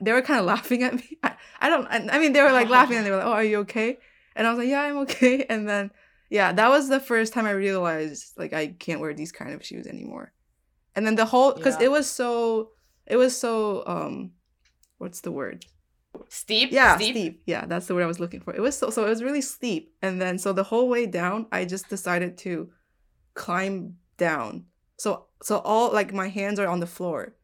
[0.02, 1.18] they were kind of laughing at me.
[1.24, 1.86] I, I don't.
[1.88, 3.98] I, I mean, they were like laughing, and they were like, "Oh, are you okay?"
[4.36, 5.92] And I was like, "Yeah, I'm okay." And then
[6.30, 9.66] yeah, that was the first time I realized like I can't wear these kind of
[9.66, 10.32] shoes anymore.
[10.96, 11.86] And then the whole because Yeah.
[11.88, 12.72] it was so
[13.10, 14.32] it was so um
[14.98, 15.66] what's the word?
[16.28, 16.72] Steep.
[16.72, 17.16] yeah steep.
[17.16, 17.44] steep.
[17.46, 18.54] yeah that's the word i was looking for.
[18.54, 19.94] It was so so it was really steep.
[20.02, 22.70] And then so the whole way down i just decided to
[23.34, 24.66] climb down.
[24.98, 27.36] So so all like my hands are on the floor.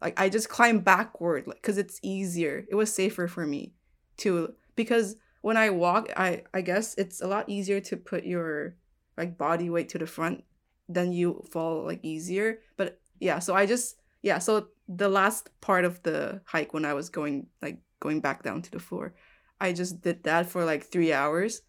[0.00, 2.64] Like i just climb backward like because it's easier.
[2.68, 3.72] It was safer for me
[4.18, 8.76] to because when i walk i i guess it's a lot easier to put your
[9.16, 10.44] like body weight to the front
[10.88, 12.60] then you fall like easier.
[12.76, 16.94] But yeah so i just yeah so the last part of the hike when i
[16.94, 19.14] was going like going back down to the floor
[19.60, 21.62] i just did that for like three hours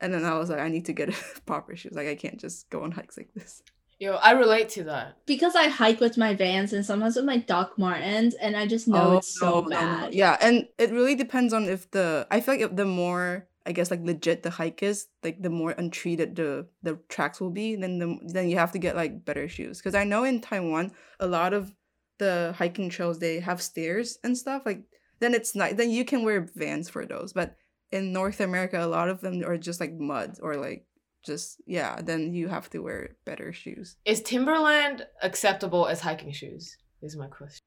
[0.00, 1.10] and then i was like i need to get
[1.46, 3.62] proper shoes like i can't just go on hikes like this
[4.00, 5.16] Yo, I relate to that.
[5.26, 8.86] Because I hike with my Vans and sometimes with my Doc Martens, and I just
[8.86, 9.96] know it's so Oh, no, no, no.
[10.02, 10.14] bad.
[10.14, 13.72] yeah and it really depends on if the i feel like if the more i
[13.72, 17.74] guess like legit the hike is like the more untreated the the tracks will be
[17.74, 20.92] then the then you have to get like better shoes because i know in taiwan
[21.18, 21.74] a lot of
[22.18, 24.82] the hiking trails they have stairs and stuff like
[25.20, 27.56] then it's not then you can wear vans for those but
[27.90, 30.84] in north america a lot of them are just like mud or like
[31.24, 36.76] just yeah then you have to wear better shoes Is Timberland acceptable as hiking shoes?
[37.02, 37.60] Is my question.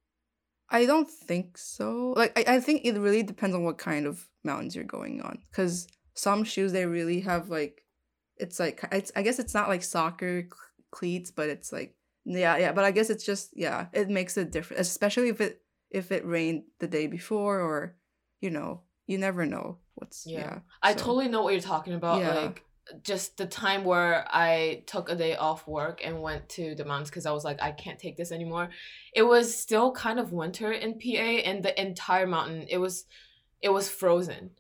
[0.70, 2.14] I don't think so.
[2.16, 5.40] Like I, I think it really depends on what kind of mountains you're going on.
[5.52, 7.84] Cause some shoes they really have like
[8.38, 10.48] it's like it's I guess it's not like soccer
[10.92, 12.72] cleats, but it's like yeah, yeah.
[12.72, 14.88] But I guess it's just yeah, it makes a difference.
[14.88, 17.96] Especially if it if it rained the day before or
[18.40, 20.40] you know, you never know what's Yeah.
[20.40, 20.60] yeah.
[20.82, 22.22] I so- totally know what you're talking about.
[22.22, 22.34] Yeah.
[22.34, 22.64] Like
[23.04, 27.10] just the time where I took a day off work and went to the mountains
[27.10, 28.70] because I was like, I can't take this anymore.
[29.14, 31.08] It was still kind of winter in PA
[31.48, 33.06] and the entire mountain it was
[33.62, 34.52] it was frozen.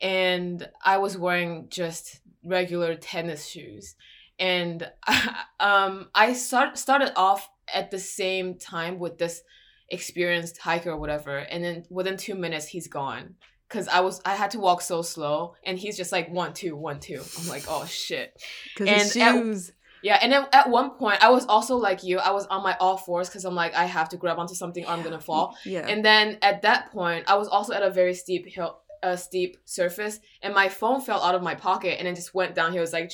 [0.00, 3.96] And I was wearing just regular tennis shoes.
[4.38, 4.90] And
[5.60, 9.42] um I start started off at the same time with this
[9.90, 13.34] experienced hiker or whatever and then within two minutes he's gone
[13.74, 16.76] because I was I had to walk so slow, and he's just like one two
[16.76, 17.22] one two.
[17.40, 18.40] I'm like, oh shit.
[18.76, 19.72] Cause the and at- shoes.
[20.02, 22.18] Yeah, and then at one point I was also like you.
[22.18, 24.84] I was on my all fours because I'm like I have to grab onto something
[24.84, 25.56] or I'm gonna fall.
[25.64, 25.86] Yeah.
[25.88, 29.58] And then at that point I was also at a very steep hill, a steep
[29.64, 32.80] surface, and my phone fell out of my pocket and it just went down here.
[32.80, 33.12] It was like,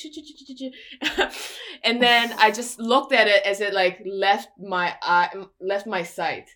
[1.83, 6.03] and then I just looked at it as it like left my eye, left my
[6.03, 6.49] sight,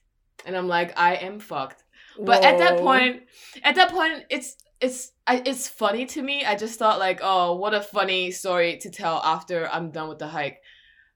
[0.45, 1.83] and I'm like, I am fucked.
[2.17, 3.23] But at that point,
[3.63, 6.45] at that point, it's it's I, it's funny to me.
[6.45, 10.19] I just thought like, oh, what a funny story to tell after I'm done with
[10.19, 10.61] the hike.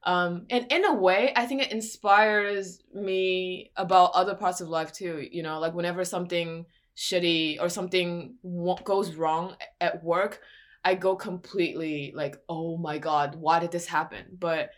[0.04, 4.92] Um, and in a way, I think it inspires me about other parts of life
[4.92, 5.28] too.
[5.32, 6.66] You know, like whenever something
[7.00, 10.42] shitty or something w- goes wrong at work,
[10.84, 14.26] I go completely like, oh my god, why did this happen?
[14.38, 14.72] But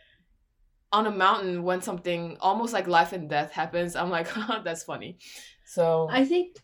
[0.92, 4.28] on a mountain when something almost like life and death happens, I'm like,
[4.64, 5.18] that's funny.
[5.64, 6.58] So I think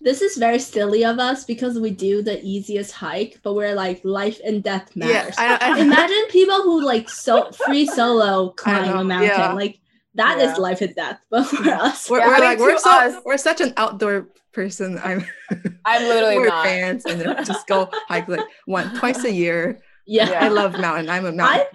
[0.00, 4.00] this is very silly of us because we do the easiest hike, but we're like
[4.04, 5.34] life and death Yeah, matters.
[5.36, 9.28] I, I, Imagine people who like so free solo climb a mountain.
[9.28, 9.52] yeah.
[9.52, 9.80] Like
[10.14, 10.62] that is Yeah.
[10.66, 11.20] life and death.
[11.30, 14.98] But for us, we're, Yeah, we're like we're so us- we're such an outdoor person.
[15.02, 15.24] I'm
[15.84, 16.64] I'm literally we're not.
[16.64, 19.80] fans and then just go hike like one twice a year.
[20.06, 20.30] yeah.
[20.30, 20.44] Yeah.
[20.44, 21.08] I love mountain.
[21.10, 21.66] I'm a mountain.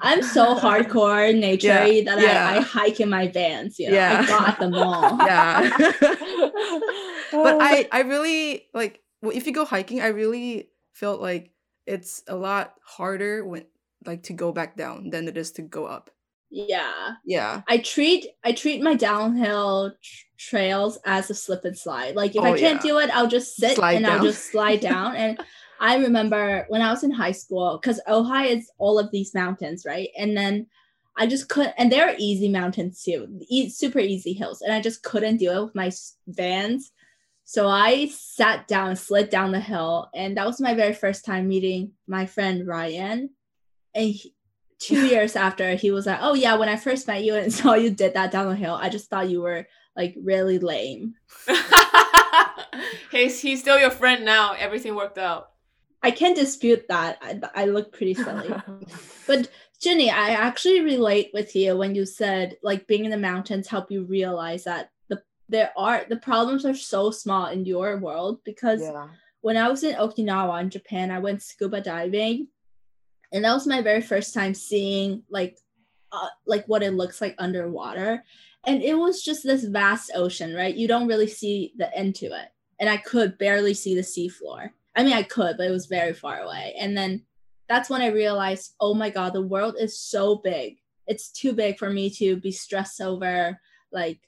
[0.00, 2.50] I'm so hardcore nature Yeah, that yeah.
[2.50, 3.78] I, I hike in my vans.
[3.80, 4.20] You know, Yeah.
[4.22, 5.16] I go at the mall.
[5.26, 5.70] yeah.
[7.32, 7.56] but.
[7.60, 11.50] I I really like well, if you go hiking, I really felt like
[11.86, 13.64] it's a lot harder when
[14.06, 16.10] like to go back down than it is to go up.
[16.50, 17.10] Yeah.
[17.24, 17.62] Yeah.
[17.68, 22.14] I treat I treat my downhill tr- trails as a slip and slide.
[22.16, 22.90] Like if Oh, I can't yeah.
[22.90, 25.16] do it, I'll just sit Slide and I'll just slide down.
[25.16, 25.38] And
[25.80, 29.84] I remember when I was in high school, because Ojai is all of these mountains,
[29.86, 30.08] right?
[30.18, 30.66] And then
[31.16, 35.02] I just couldn't, and they're easy mountains too, e- super easy hills, and I just
[35.02, 35.90] couldn't do it with my
[36.28, 36.92] vans.
[37.44, 41.48] So I sat down, slid down the hill, and that was my very first time
[41.48, 43.30] meeting my friend Ryan.
[43.94, 44.34] And he,
[44.78, 47.74] two years after, he was like, "Oh yeah, when I first met you and saw
[47.74, 51.14] you did that down the hill, I just thought you were like really lame."
[53.10, 54.52] he's he's still your friend now.
[54.52, 55.50] Everything worked out.
[56.02, 57.18] I can't dispute that.
[57.20, 58.52] I, I look pretty silly.
[59.26, 63.68] But Jenny, I actually relate with you when you said like being in the mountains
[63.68, 68.38] help you realize that the there are the problems are so small in your world
[68.44, 69.08] because yeah.
[69.40, 72.48] when I was in Okinawa in Japan, I went scuba diving,
[73.32, 75.58] and that was my very first time seeing like
[76.12, 78.24] uh, like what it looks like underwater,
[78.66, 80.74] and it was just this vast ocean, right?
[80.74, 82.48] You don't really see the end to it,
[82.80, 84.70] and I could barely see the seafloor.
[84.96, 86.74] I mean, I could, but it was very far away.
[86.78, 87.22] And then
[87.68, 90.78] that's when I realized, oh my god, the world is so big.
[91.06, 93.60] It's too big for me to be stressed over
[93.92, 94.20] like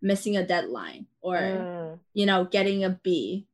[0.00, 3.46] missing a deadline or Mm, you know getting a B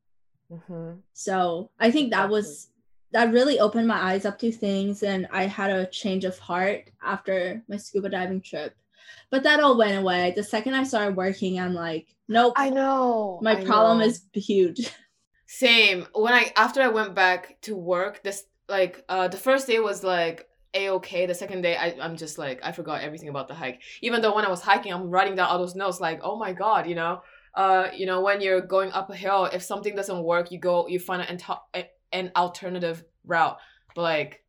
[0.51, 1.01] mhm.
[1.13, 2.69] so I think that was
[3.13, 6.91] that really opened my eyes up to things and I had a change of heart
[7.03, 8.75] after my scuba diving trip.
[9.31, 10.33] But that all went away.
[10.37, 13.41] The second I started working, I'm like, nope, I know.
[13.43, 14.05] my I problem know.
[14.05, 14.91] is huge.
[15.47, 16.07] Same.
[16.15, 20.05] When I after I went back to work, this like uh the first day was
[20.05, 21.25] like a okay.
[21.25, 23.81] The second day, I I'm just like I forgot everything about the hike.
[24.03, 26.01] Even though when I was hiking, I'm writing down all those notes.
[26.01, 27.23] Like, oh my god, you know,
[27.55, 30.87] uh, you know, when you're going up a hill, if something doesn't work, you go,
[30.87, 33.59] you find an ento- a- an alternative route.
[33.95, 34.45] But like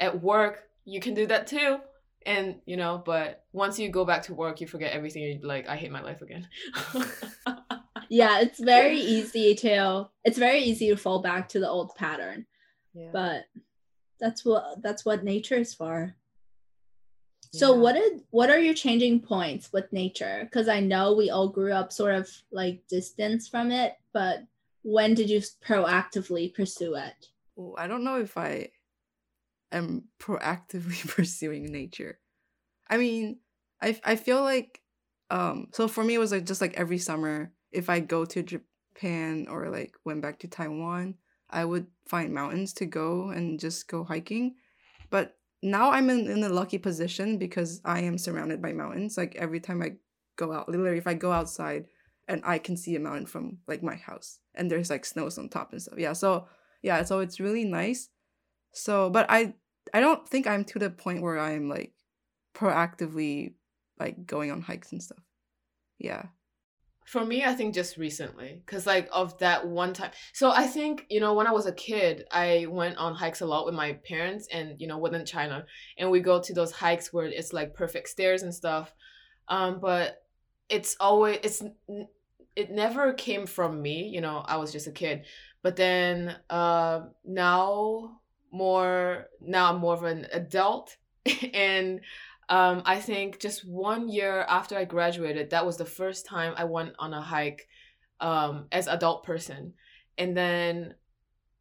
[0.00, 1.78] at work, you can do that too.
[2.26, 5.22] And you know, but once you go back to work, you forget everything.
[5.22, 6.46] You're like, I hate my life again.
[8.08, 12.46] yeah, it's very easy to it's very easy to fall back to the old pattern.
[12.94, 13.10] Yeah.
[13.12, 13.44] But
[14.20, 16.14] that's what that's what nature is for.
[17.52, 17.80] So Yeah.
[17.80, 20.40] what did what are your changing points with nature?
[20.42, 24.40] Because I know we all grew up sort of like distance from it, but
[24.82, 27.28] when did you proactively pursue it?
[27.58, 28.70] Ooh, I don't know if I
[29.72, 32.18] am proactively pursuing nature.
[32.88, 33.40] I mean,
[33.82, 34.80] I I feel like
[35.30, 38.42] um so for me it was like just like every summer if I go to
[38.42, 41.14] Japan or like went back to Taiwan,
[41.50, 44.56] I would find mountains to go and just go hiking.
[45.10, 49.16] But now I'm in, in a lucky position because I am surrounded by mountains.
[49.16, 49.96] Like every time I
[50.36, 51.86] go out, literally if I go outside
[52.28, 55.48] and I can see a mountain from like my house and there's like snows on
[55.48, 55.98] top and stuff.
[55.98, 56.12] Yeah.
[56.12, 56.46] So
[56.82, 58.10] yeah, so it's really nice.
[58.72, 59.54] So but I
[59.92, 61.94] I don't think I'm to the point where I'm like
[62.54, 63.54] proactively
[63.98, 65.24] like going on hikes and stuff.
[65.98, 66.26] Yeah.
[67.06, 70.10] For me, I think just recently, because like of that one time.
[70.34, 73.46] So I think, you know, when I was a kid, I went on hikes a
[73.46, 75.64] lot with my parents and, you know, within China.
[75.96, 78.92] And we go to those hikes where it's like perfect stairs and stuff.
[79.48, 80.18] Um, but
[80.68, 81.62] it's always, it's,
[82.58, 85.26] it never came from me, you know, I was just a kid.
[85.62, 90.96] But then uh, now more, now I'm more of an adult.
[91.54, 92.00] and
[92.48, 96.64] um, I think just one year after I graduated, that was the first time I
[96.64, 97.68] went on a hike
[98.20, 99.74] um, as adult person.
[100.18, 100.94] And then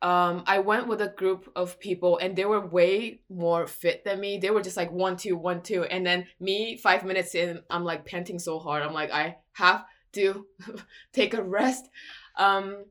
[0.02, 4.20] um, I went with a group of people, and they were way more fit than
[4.20, 4.40] me.
[4.40, 7.84] They were just like one, two, one, two, and then me, five minutes in, I'm
[7.84, 8.82] like panting so hard.
[8.82, 10.46] I'm like, I have to
[11.14, 11.90] take a rest.
[12.38, 12.86] Um,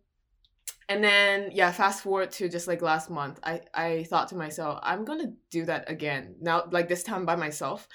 [0.89, 4.79] and then yeah, fast forward to just like last month, I I thought to myself,
[4.83, 7.89] I'm gonna do that again now, like this time by myself,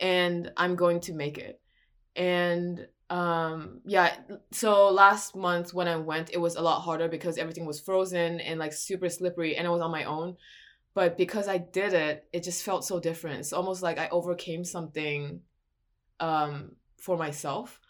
[0.00, 1.60] and I'm going to make it.
[2.16, 4.16] And um yeah,
[4.52, 8.40] so last month when I went, it was a lot harder because everything was frozen
[8.40, 10.36] and like super slippery, and I was on my own.
[10.94, 13.40] but because I did it, it just felt so different.
[13.40, 15.40] It's almost like I overcame something
[16.20, 17.80] um, for myself.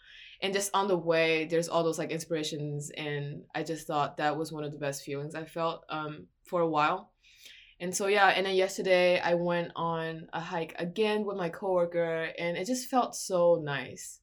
[0.41, 4.37] And just on the way, there's all those like inspirations, and I just thought that
[4.37, 7.11] was one of the best feelings I felt um, for a while.
[7.79, 12.29] And so yeah, and then yesterday I went on a hike again with my coworker,
[12.37, 14.19] and it just felt so nice.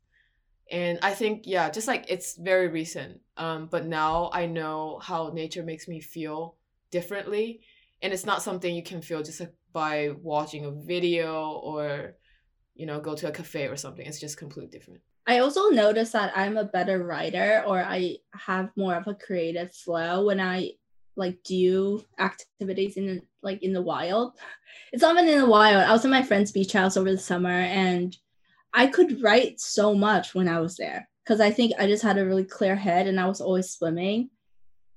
[0.70, 5.31] And I think yeah, just like it's very recent, um, but now I know how
[5.35, 6.57] nature makes me feel
[6.90, 7.61] differently,
[8.01, 12.14] and it's not something you can feel just like by watching a video or
[12.75, 14.07] you know go to a cafe or something.
[14.07, 15.01] It's just completely different.
[15.27, 19.73] I also noticed that I'm a better writer or I have more of a creative
[19.73, 20.73] flow when I
[21.15, 24.35] like do activities in like in the wild.
[24.93, 25.83] It's not even in the wild.
[25.83, 28.17] I was in my friend's beach house over the summer and
[28.73, 32.19] I could write so much when I was there because I think I just had
[32.19, 34.31] a really clear head and I was always swimming.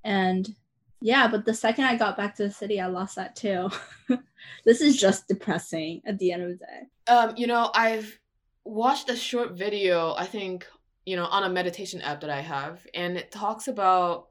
[0.03, 0.49] And
[1.01, 3.69] yeah, but the second I got back to the city, I lost that too.
[4.65, 7.11] this is just depressing at the end of the day.
[7.11, 8.17] Um, you know, I've
[8.65, 10.67] watched a short video, I think,
[11.05, 14.27] you know, on a meditation app that I have, and it talks about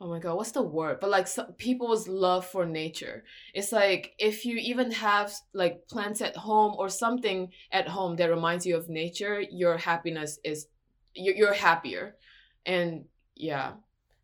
[0.00, 0.98] oh my god, what's the word?
[1.00, 3.22] But like people's love for nature.
[3.52, 8.30] It's like if you even have like plants at home or something at home that
[8.30, 10.68] reminds you of nature, your happiness is
[11.14, 12.16] you're happier.
[12.64, 13.04] And
[13.36, 13.72] yeah.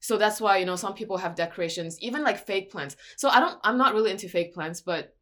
[0.01, 2.97] So that's why, you know, some people have decorations, even like fake plants.
[3.17, 5.16] So I don't I'm not really into fake plants, but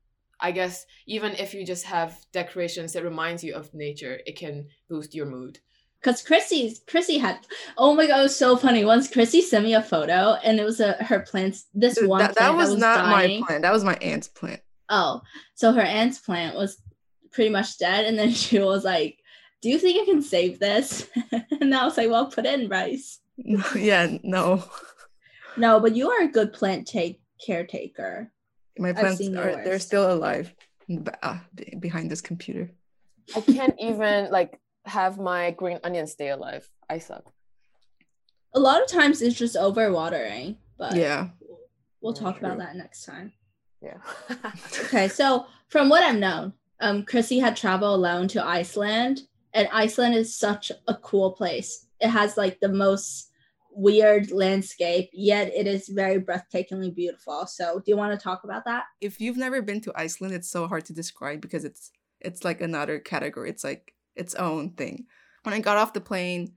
[0.44, 4.66] I guess even if you just have decorations that reminds you of nature, it can
[4.90, 5.58] boost your mood.
[6.02, 7.38] Cause Chrissy, Chrissy had,
[7.78, 8.84] oh my god, it was so funny.
[8.84, 11.64] Once Chrissy sent me a photo, and it was a her plants.
[11.72, 13.40] This one that, that plant was, that was not dying.
[13.40, 13.62] my plant.
[13.62, 14.60] That was my aunt's plant.
[14.90, 15.22] Oh,
[15.54, 16.76] so her aunt's plant was
[17.32, 19.18] pretty much dead, and then she was like,
[19.62, 21.08] "Do you think I can save this?"
[21.60, 23.20] and I was like, "Well, put it in rice."
[23.74, 24.62] yeah, no.
[25.56, 28.30] No, but you are a good plant take caretaker.
[28.78, 30.52] My plants are they're still alive
[30.88, 32.70] b- uh, be- behind this computer.
[33.36, 36.68] I can't even like have my green onion stay alive.
[36.90, 37.24] I suck.
[38.54, 41.28] A lot of times it's just overwatering, but Yeah.
[42.00, 43.32] we'll Yeah, talk about that next time.
[43.80, 43.98] Yeah.
[44.84, 50.14] Okay, so from what I've known, um, Chrissy had traveled alone to Iceland, and Iceland
[50.14, 51.86] is such a cool place.
[52.00, 53.30] It has like the most
[53.74, 57.46] weird landscape, yet it is very breathtakingly beautiful.
[57.46, 58.84] So, do you want to talk about that?
[59.00, 62.60] If you've never been to Iceland, it's so hard to describe because it's it's like
[62.60, 63.50] another category.
[63.50, 65.06] It's like its own thing.
[65.42, 66.54] When I got off the plane,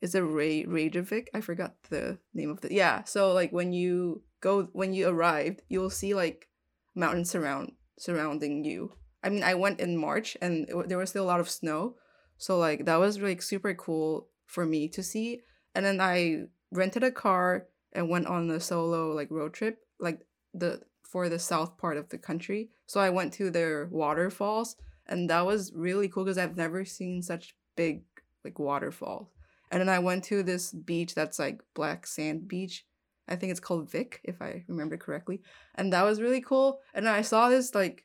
[0.00, 1.30] is it Ray Reykjavik?
[1.34, 3.04] I forgot the name of the yeah.
[3.04, 6.48] So like when you go when you arrived, you'll see like
[6.94, 8.92] mountains surround surrounding you.
[9.22, 11.96] I mean, I went in March and it, there was still a lot of snow,
[12.36, 15.40] so like that was like super cool for me to see.
[15.78, 20.26] And then I rented a car and went on a solo like road trip, like
[20.52, 22.70] the for the south part of the country.
[22.86, 24.74] So I went to their waterfalls,
[25.06, 28.02] and that was really cool because I've never seen such big
[28.44, 29.28] like waterfalls.
[29.70, 32.84] And then I went to this beach that's like black sand beach.
[33.28, 35.42] I think it's called Vik, if I remember correctly.
[35.76, 36.80] And that was really cool.
[36.92, 38.02] And I saw this like,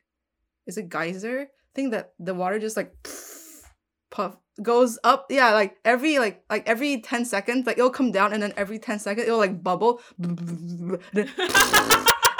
[0.68, 2.94] is it geyser thing that the water just like
[4.12, 5.28] puff goes up.
[5.30, 8.80] Yeah, like every like like every ten seconds, like it'll come down, and then every
[8.80, 10.02] ten seconds it'll like bubble.
[10.20, 11.28] and then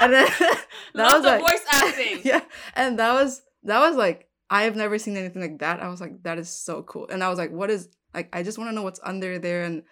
[0.00, 2.20] that Love was the like, voice acting.
[2.24, 2.40] yeah,
[2.74, 5.80] and that was that was like I have never seen anything like that.
[5.80, 8.28] I was like, that is so cool, and I was like, what is like?
[8.32, 9.82] I just want to know what's under there, and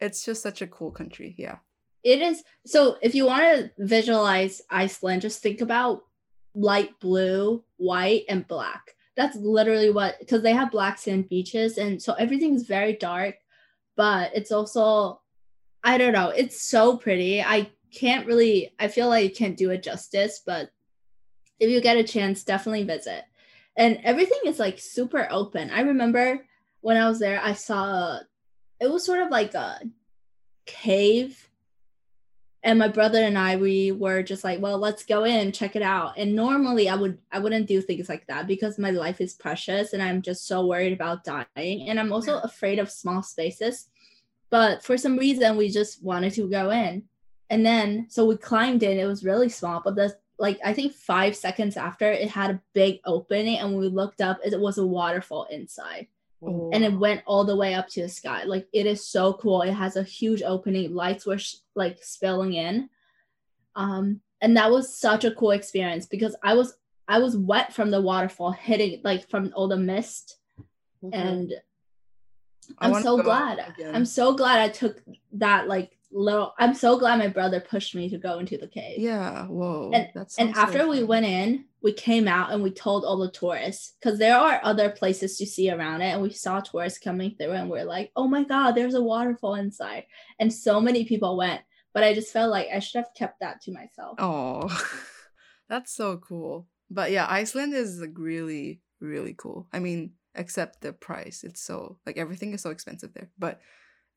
[0.00, 1.34] it's just such a cool country.
[1.38, 1.56] Yeah,
[2.04, 6.02] It is so if you want to visualize Iceland, just think about
[6.54, 8.94] light blue, white, and black.
[9.18, 13.34] That's literally what because they have black sand beaches, and so everything's very dark,
[13.96, 15.20] but it's also
[15.82, 17.42] I don't know, it's so pretty.
[17.42, 20.70] I can't really I feel like I can't do it justice, but
[21.58, 23.24] if you get a chance, definitely visit.
[23.76, 25.70] And everything is like super open.
[25.70, 26.46] I remember
[26.80, 28.20] when I was there, I saw
[28.80, 29.80] it was sort of like a
[30.64, 31.47] cave
[32.62, 35.82] and my brother and I we were just like, well, let's go in, check it
[35.82, 36.14] out.
[36.16, 39.92] And normally I would I wouldn't do things like that because my life is precious
[39.92, 43.88] and I'm just so worried about dying and I'm also afraid of small spaces.
[44.50, 47.04] But for some reason we just wanted to go in.
[47.50, 48.98] And then so we climbed in.
[48.98, 52.62] It was really small, but the like I think 5 seconds after it had a
[52.72, 56.06] big opening and when we looked up it was a waterfall inside
[56.72, 58.44] and it went all the way up to the sky.
[58.44, 59.62] Like it is so cool.
[59.62, 60.94] It has a huge opening.
[60.94, 62.88] Lights were sh- like spilling in,
[63.74, 66.74] um, and that was such a cool experience because I was
[67.08, 70.36] I was wet from the waterfall hitting like from all the mist,
[71.02, 71.10] Mhm.
[71.12, 71.52] and
[72.78, 73.74] I'm so glad.
[73.94, 76.54] I'm so glad I took that like little.
[76.58, 78.98] I'm so glad my brother pushed me to go into the cave.
[78.98, 79.46] Yeah.
[79.46, 79.90] Whoa.
[79.92, 83.30] And- that's And after we went in, we came out and we told all the
[83.30, 86.12] tourists because there are other places to see around it.
[86.12, 89.54] And we saw tourists coming through and we're like, oh my God, there's a waterfall
[89.54, 90.04] inside.
[90.40, 91.60] And so many people went.
[91.94, 94.16] But I just felt like I should have kept that to myself.
[94.18, 94.68] Oh,
[95.68, 96.66] that's so cool.
[96.90, 99.68] But yeah, Iceland is like really, really cool.
[99.72, 101.44] I mean, except the price.
[101.44, 103.30] It's so like everything is so expensive there.
[103.38, 103.60] But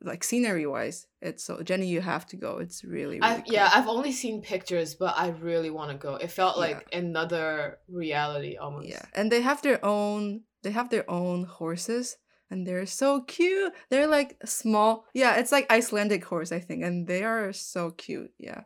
[0.04, 2.58] like scenery wise, it's so Jenny, you have to go.
[2.58, 3.54] It's really, really I, cool.
[3.54, 6.16] yeah, I've only seen pictures, but I really want to go.
[6.16, 6.62] It felt Yeah.
[6.62, 8.90] like another reality almost.
[8.90, 10.42] Yeah, and they have their own.
[10.64, 12.18] They have their own horses,
[12.50, 13.74] and they're so cute.
[13.90, 15.06] They're like small.
[15.14, 18.32] Yeah, it's like Icelandic horse, I think, and they are so cute.
[18.40, 18.62] Yeah.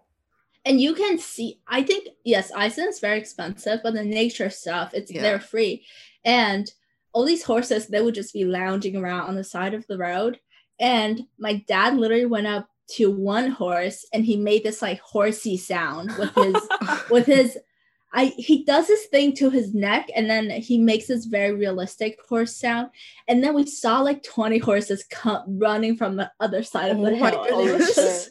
[0.67, 5.11] and you can see i think yes iceland's very expensive but the nature stuff it's
[5.11, 5.21] Yeah.
[5.21, 5.85] they're free
[6.23, 6.65] and
[7.13, 10.39] all these horses they would just be lounging around on the side of the road
[10.79, 15.57] and my dad literally went up to one horse and he made this like horsey
[15.57, 16.55] sound with his
[17.09, 17.57] with his
[18.13, 22.17] I he does this thing to his neck and then he makes this very realistic
[22.29, 22.89] horse sound
[23.27, 27.11] and then we saw like 20 horses come running from the other side of the
[27.11, 28.29] Oh hill and it was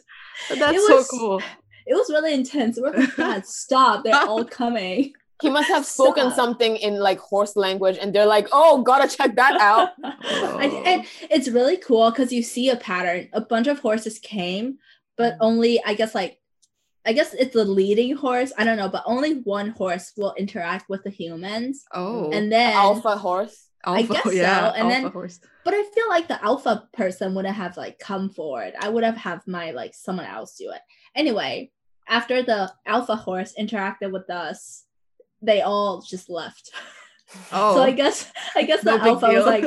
[0.59, 1.41] That's so cool.
[1.85, 2.79] it was really intense.
[2.81, 4.03] We're like, God, stop.
[4.03, 5.13] They're all coming.
[5.41, 6.35] He must have spoken Stop.
[6.35, 11.05] something in like horse language, and they're like, "Oh, gotta check that out." I, and
[11.29, 13.29] it's really cool because you see a pattern.
[13.33, 14.77] A bunch of horses came,
[15.17, 15.37] but mm.
[15.41, 16.39] only, I guess, like,
[17.05, 18.53] I guess it's the leading horse.
[18.57, 21.83] I don't know, but only one horse will interact with the humans.
[21.93, 23.67] Oh, And then, Alpha horse.
[23.87, 25.39] I guess so, yeah, and then- alpha horse.
[25.63, 28.73] but I feel like the alpha person wouldn't have like come forward.
[28.79, 30.81] I would have have my like someone else do it.
[31.13, 31.71] Anyway,
[32.07, 34.84] after the alpha horse interacted with us,
[35.45, 36.71] they all just left.
[37.51, 37.93] Oh, So I oh.
[37.93, 39.65] guess I guess the no alpha was like,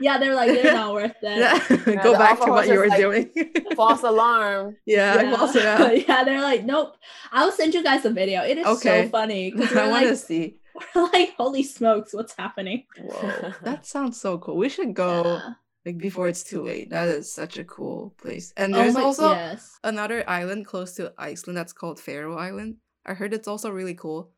[0.00, 1.38] yeah, they're like they're not worth it.
[1.86, 2.02] yeah.
[2.02, 3.30] Go back to what you were like- doing.
[3.76, 4.76] False alarm.
[4.86, 5.34] yeah, yeah.
[5.34, 5.90] also, yeah.
[5.92, 6.94] yeah, they're like, nope.
[7.32, 8.42] I'll send you guys a video.
[8.42, 9.04] It is Okay.
[9.04, 9.58] so funny I
[9.88, 10.56] want to like, see.
[10.94, 12.84] we're like, holy smokes, what's happening?
[12.98, 14.56] Whoa, that sounds so cool.
[14.56, 15.54] We should go Yeah.
[15.84, 16.88] like before it's too late.
[16.90, 18.52] That is such a cool place.
[18.56, 19.78] And Oh there's my- also yes.
[19.84, 22.76] another island close to Iceland that's called Faroe Island.
[23.04, 24.30] I heard it's also really cool.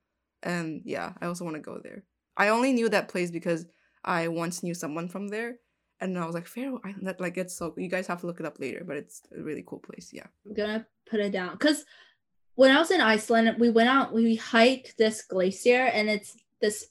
[0.43, 2.05] And yeah, I also want to go there.
[2.37, 3.67] I only knew that place because
[4.05, 5.57] I once knew someone from there.
[6.01, 8.41] And I was like, Faroe Island, that like it's so you guys have to look
[8.41, 10.11] it up later, but it's a really cool place.
[10.13, 10.27] Yeah.
[10.47, 11.85] I'm gonna put it down because
[12.55, 16.89] when I was in Iceland, we went out, we hiked this glacier, and it's this.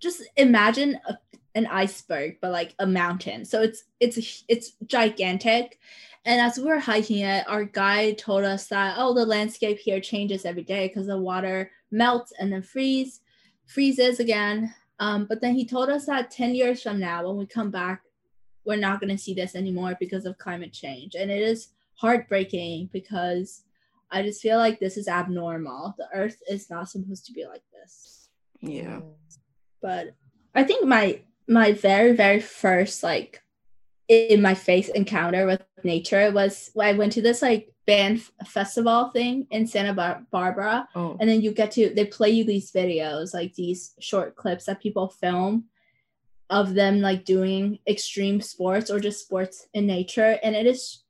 [0.00, 1.18] Just imagine a,
[1.54, 3.44] an iceberg, but like a mountain.
[3.44, 5.78] So it's it's it's gigantic,
[6.24, 10.00] and as we were hiking it, our guide told us that oh, the landscape here
[10.00, 13.20] changes every day because the water melts and then freeze,
[13.66, 14.74] freezes again.
[14.98, 18.02] Um, but then he told us that ten years from now, when we come back,
[18.64, 22.90] we're not going to see this anymore because of climate change, and it is heartbreaking
[22.92, 23.62] because
[24.10, 25.94] I just feel like this is abnormal.
[25.96, 28.28] The earth is not supposed to be like this.
[28.60, 29.00] Yeah.
[29.80, 30.14] But
[30.54, 33.42] I think my my very very first like
[34.10, 39.08] in my face encounter with nature was when I went to this like Banff festival
[39.10, 41.16] thing in Santa Bar- Barbara Oh.
[41.20, 44.82] and then you get to they play you these videos like these short clips that
[44.82, 45.64] people film
[46.50, 51.04] of them like doing extreme sports or just sports in nature and it is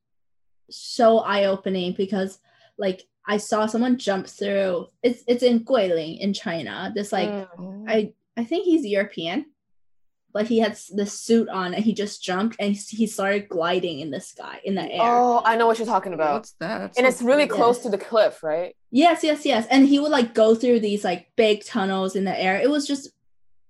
[0.69, 2.39] so eye-opening because
[2.77, 7.29] like i saw someone jump through it's it's in guilin in china this like.
[7.29, 7.83] Oh.
[7.87, 9.45] i i think he's european
[10.33, 14.11] but he had the suit on and he just jumped and he started gliding in
[14.11, 16.33] the sky in the air Oh, I know what you're talking about.
[16.33, 16.77] What's that?
[16.79, 17.57] That's And it's really cool.
[17.57, 17.83] close Yes.
[17.83, 18.75] to the cliff, right?
[18.91, 19.67] Yes, yes, yes.
[19.69, 22.59] And he would like go through these like big tunnels in the air.
[22.59, 23.09] It was just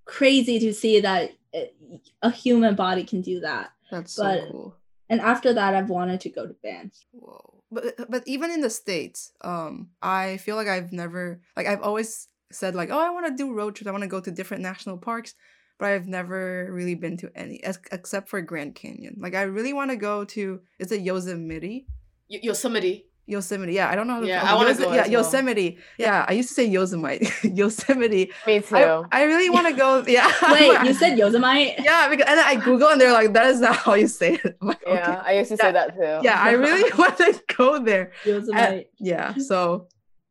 [0.06, 1.76] crazy to see that it,
[2.22, 3.72] a human body can do that.
[3.92, 4.76] That's so cool.
[5.10, 6.94] And after that, I've wanted to go to Banff.
[7.12, 7.64] Whoa.
[7.72, 12.28] But but even in the states, um, I feel like I've never like I've always
[12.52, 13.88] said like, oh, I want to do road trips.
[13.88, 15.34] I want to go to different national parks,
[15.82, 19.18] but I've never really been to any ex- except for Grand Canyon.
[19.20, 21.88] Like I really want to go to is it Yosemite?
[22.30, 23.08] Y- Yosemite.
[23.26, 23.74] Yosemite.
[23.74, 25.12] Yeah, I don't know how to Yeah, okay, I wanna Yose- go Yeah, as well.
[25.24, 25.78] Yosemite.
[25.98, 27.28] Yeah, I used to say Yosemite.
[27.62, 28.32] Yosemite.
[28.46, 28.76] Me too.
[28.76, 29.90] I, I really want to go.
[30.18, 30.30] Yeah.
[30.54, 31.74] Wait, you said Yosemite?
[31.90, 34.36] Yeah, because and then I Google and they're like, that is not how you say
[34.36, 34.58] it.
[34.62, 35.30] I'm like, yeah, okay.
[35.30, 36.20] I used to say that too.
[36.28, 38.12] Yeah, I really want to go there.
[38.26, 38.82] Yosemite.
[38.86, 39.88] Uh, yeah, so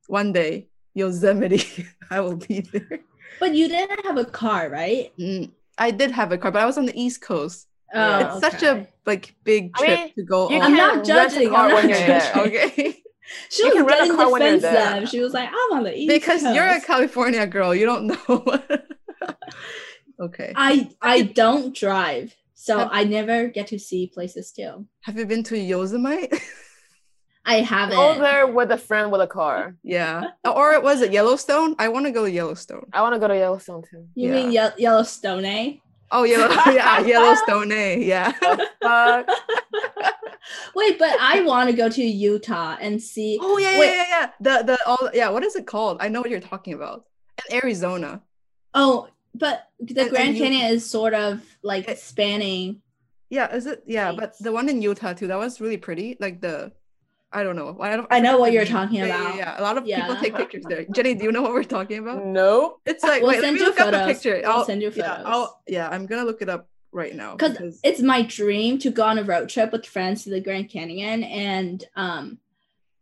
[0.06, 1.64] one day Yosemite,
[2.10, 3.00] I will be there.
[3.40, 5.12] But you didn't have a car, right?
[5.18, 7.66] Mm, I did have a car, but I was on the East Coast.
[7.92, 8.36] Oh, Yeah.
[8.36, 10.62] It's such a like big I trip mean, to go you on.
[10.62, 12.20] I'm not judging, car I'm not you're there.
[12.34, 12.56] judging.
[12.56, 13.02] okay,
[13.48, 15.08] She You was can rent a getting car defensive.
[15.08, 18.60] She was like, I'm on the East because you're a California girl, you don't know.
[20.20, 24.86] okay, I I don't drive, so Have- I never get to see places too.
[25.02, 26.28] have you been to Yosemite?
[27.44, 27.96] I haven't.
[27.96, 29.74] Go there with a friend with a car.
[29.82, 30.30] Yeah.
[30.44, 31.74] Or it was it Yellowstone?
[31.78, 32.86] I want to go to Yellowstone.
[32.92, 34.06] I want to go to Yellowstone too.
[34.14, 35.72] You mean Ye- Yellowstone, eh?
[36.12, 37.72] Oh, Yellow, yeah, Yellowstone.
[37.72, 38.32] eh, Yeah.
[38.82, 39.22] Uh,
[40.74, 43.38] Wait, but I want to go to Utah and see.
[43.40, 43.94] Oh yeah, yeah, Wait.
[43.94, 44.30] yeah, yeah.
[44.40, 45.30] The the all yeah.
[45.30, 45.98] What is it called?
[46.00, 47.04] I know what you're talking about.
[47.48, 48.22] And Arizona.
[48.74, 52.82] Oh, but the And- Grand and you- Canyon is sort of like It- spanning.
[53.28, 53.84] Yeah, is it?
[53.86, 55.28] Yeah, but the one in Utah too.
[55.28, 56.16] That was really pretty.
[56.18, 56.72] Like the,
[57.32, 57.76] I don't know.
[57.80, 58.08] I don't.
[58.10, 58.72] I know what you're name.
[58.78, 59.36] talking Yeah, yeah, about.
[59.36, 60.84] Yeah, a lot of people take pictures there.
[60.90, 62.24] Jenny, do you know what we're talking about?
[62.24, 62.80] nope.
[62.86, 64.06] It's like We'll wait, let send me you look up a photos.
[64.14, 64.40] picture.
[64.42, 65.26] We'll I'll send you Yeah, photos.
[65.26, 69.04] I'll, yeah, I'm gonna look it up right now because it's my dream to go
[69.04, 72.38] on a road trip with friends to the Grand Canyon and um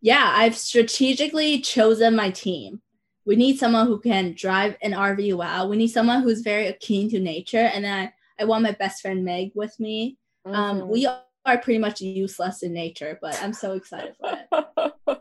[0.02, 2.82] yeah I've strategically chosen my team
[3.24, 7.08] we need someone who can drive an RV well we need someone who's very keen
[7.10, 7.98] to nature and then
[8.38, 10.88] I, I want my best friend Meg with me um Mhm.
[10.88, 11.08] we
[11.48, 14.46] are pretty much useless in nature but I'm so excited for it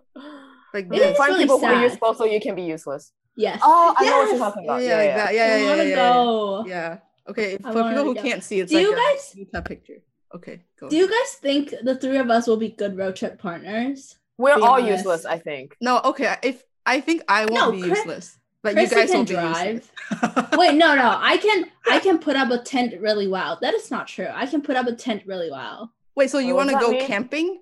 [0.74, 1.18] like It this.
[1.18, 3.12] Find really people who are useful so you can be useless.
[3.36, 4.82] yes Oh, I know what you're talking about.
[4.84, 5.34] yeah, like that.
[5.34, 6.76] Yeah, I yeah, want yeah, to yeah, go yeah.
[6.76, 6.98] Yeah.
[7.30, 8.22] Okay, I for people who go.
[8.22, 9.98] can't see, it's Do like you a guys- Utah picture.
[10.36, 10.90] Okay, go.
[10.90, 14.54] do you guys think the three of us will be good road trip partners We're
[14.56, 14.90] all honest.
[14.98, 15.76] useless, I think.
[15.82, 16.36] no, okay.
[16.44, 19.26] If I think I won't No, be Chris- useless, but Chrissy you guys can will
[19.26, 19.92] be drive.
[20.58, 21.18] Wait, no, no.
[21.32, 23.58] I can I can put up a tent really well.
[23.62, 24.28] That is not true.
[24.34, 25.94] I can put up a tent really well.
[26.18, 27.06] Wait, so you want to go mean?
[27.06, 27.62] camping?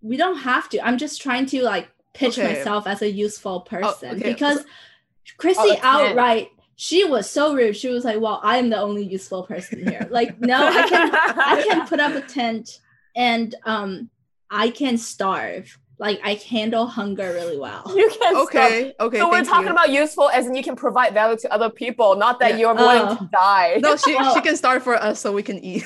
[0.00, 0.86] We don't have to.
[0.86, 2.46] I'm just trying to like pitch Okay.
[2.46, 4.32] Oh, myself as a useful person okay.
[4.32, 4.64] because
[5.38, 7.76] Chrissy Oh, outright she was so rude.
[7.76, 11.10] She was like, "Well, I am the only useful person here." Like, no, I can
[11.12, 12.78] I can put up a tent
[13.16, 14.08] and um
[14.48, 15.78] I can starve.
[16.02, 17.82] Like I handle hunger really well.
[17.96, 18.42] You can stop.
[18.48, 19.18] Okay, okay.
[19.18, 19.72] So we're talking you.
[19.72, 22.56] about useful as in you can provide value to other people, not that Yeah.
[22.60, 23.16] you're willing Oh.
[23.16, 23.78] to die.
[23.80, 24.34] No, she Oh.
[24.34, 25.84] she can start for us so we can eat.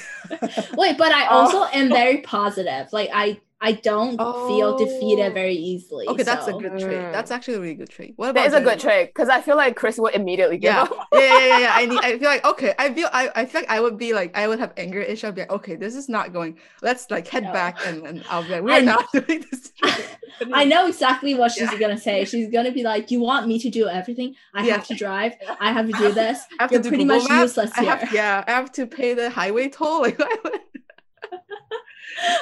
[0.82, 1.36] Wait, but I Oh.
[1.40, 2.84] also am very positive.
[2.92, 3.38] Like I
[3.68, 4.16] I don't
[4.48, 5.34] feel defeated Oh.
[5.34, 6.06] very easily.
[6.06, 7.00] Okay, that's a good trait.
[7.02, 7.12] Mm.
[7.12, 8.12] That's actually a really good trait.
[8.16, 8.94] What about That is a good Jenny?
[8.96, 10.82] trait because I feel like Chris would immediately give Yeah.
[10.82, 10.92] up.
[11.12, 11.72] yeah, yeah, yeah, yeah.
[11.80, 11.98] I need.
[12.00, 12.72] I feel like okay.
[12.78, 13.08] I feel.
[13.12, 15.26] I, I feel like I would be like I would have anger issue.
[15.26, 16.58] I'd be like, okay, this is not going.
[16.82, 17.52] Let's like head No.
[17.52, 19.72] back and then I'll be like, we're I- not doing this.
[20.52, 21.78] I know exactly what she's Yeah.
[21.78, 22.24] gonna say.
[22.24, 24.34] She's gonna be like, "You want me to do everything?
[24.54, 24.74] I Yeah.
[24.76, 25.32] have to drive.
[25.60, 26.38] I have to do this.
[26.58, 27.42] I have You're to do pretty Google much Maps.
[27.56, 30.02] useless I have, here." yeah, I have to pay the highway toll.
[30.02, 30.20] Like,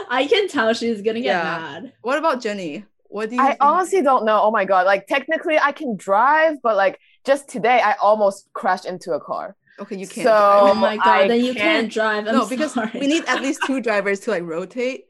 [0.08, 1.42] I can tell she's gonna get Yeah.
[1.42, 1.92] mad.
[2.02, 2.84] what about Jenny?
[3.08, 3.42] What do you?
[3.42, 3.58] I think?
[3.62, 4.40] honestly don't know.
[4.42, 4.86] Oh my god!
[4.86, 9.56] Like technically, I can drive, but like just today, I almost crashed into a car.
[9.80, 10.24] okay, you can't.
[10.26, 10.62] So- drive.
[10.62, 12.26] Oh my god, I then you can't can't- drive.
[12.26, 12.90] I'm no, because sorry.
[12.94, 15.04] we need at least two drivers to like rotate.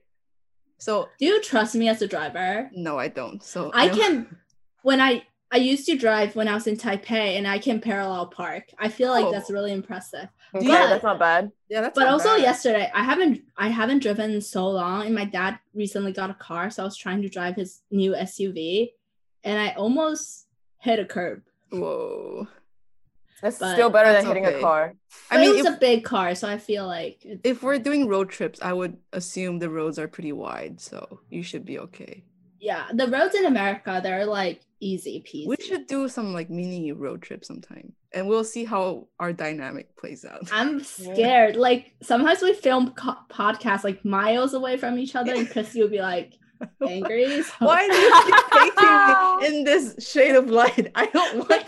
[0.78, 2.70] So Do you trust me as a driver?
[2.74, 3.42] no, I don't.
[3.42, 4.36] So I don't- can.
[4.82, 8.26] When I I used to drive when I was in Taipei, and I can parallel
[8.26, 8.64] park.
[8.78, 9.32] I feel like Oh.
[9.32, 10.28] that's really impressive.
[10.54, 11.50] Okay, you- that's not bad.
[11.68, 11.94] Yeah, that's.
[11.94, 12.42] But not also bad.
[12.42, 16.70] yesterday, I haven't I haven't driven so long, and my dad recently got a car,
[16.70, 18.90] so I was trying to drive his new SUV,
[19.42, 20.46] and I almost
[20.78, 21.42] hit a curb.
[21.70, 22.46] Whoa.
[23.42, 24.58] That's But still better than hitting okay.
[24.58, 24.94] a car.
[25.28, 27.78] But I mean, it was a big car, so I feel like it's if we're
[27.78, 31.78] doing road trips, I would assume the roads are pretty wide, so you should be
[31.80, 32.24] okay.
[32.64, 35.46] Yeah, the roads in America they're like easy peasy.
[35.46, 39.94] We should do some like mini road trip sometime, and we'll see how our dynamic
[39.96, 40.48] plays out.
[40.50, 41.56] I'm scared.
[41.56, 45.90] Like sometimes we film co- podcasts like miles away from each other, and Chrissy will
[45.90, 46.38] be like
[46.86, 47.42] angry.
[47.58, 50.90] Why do you keep painting me in this shade of light?
[50.94, 51.64] I don't want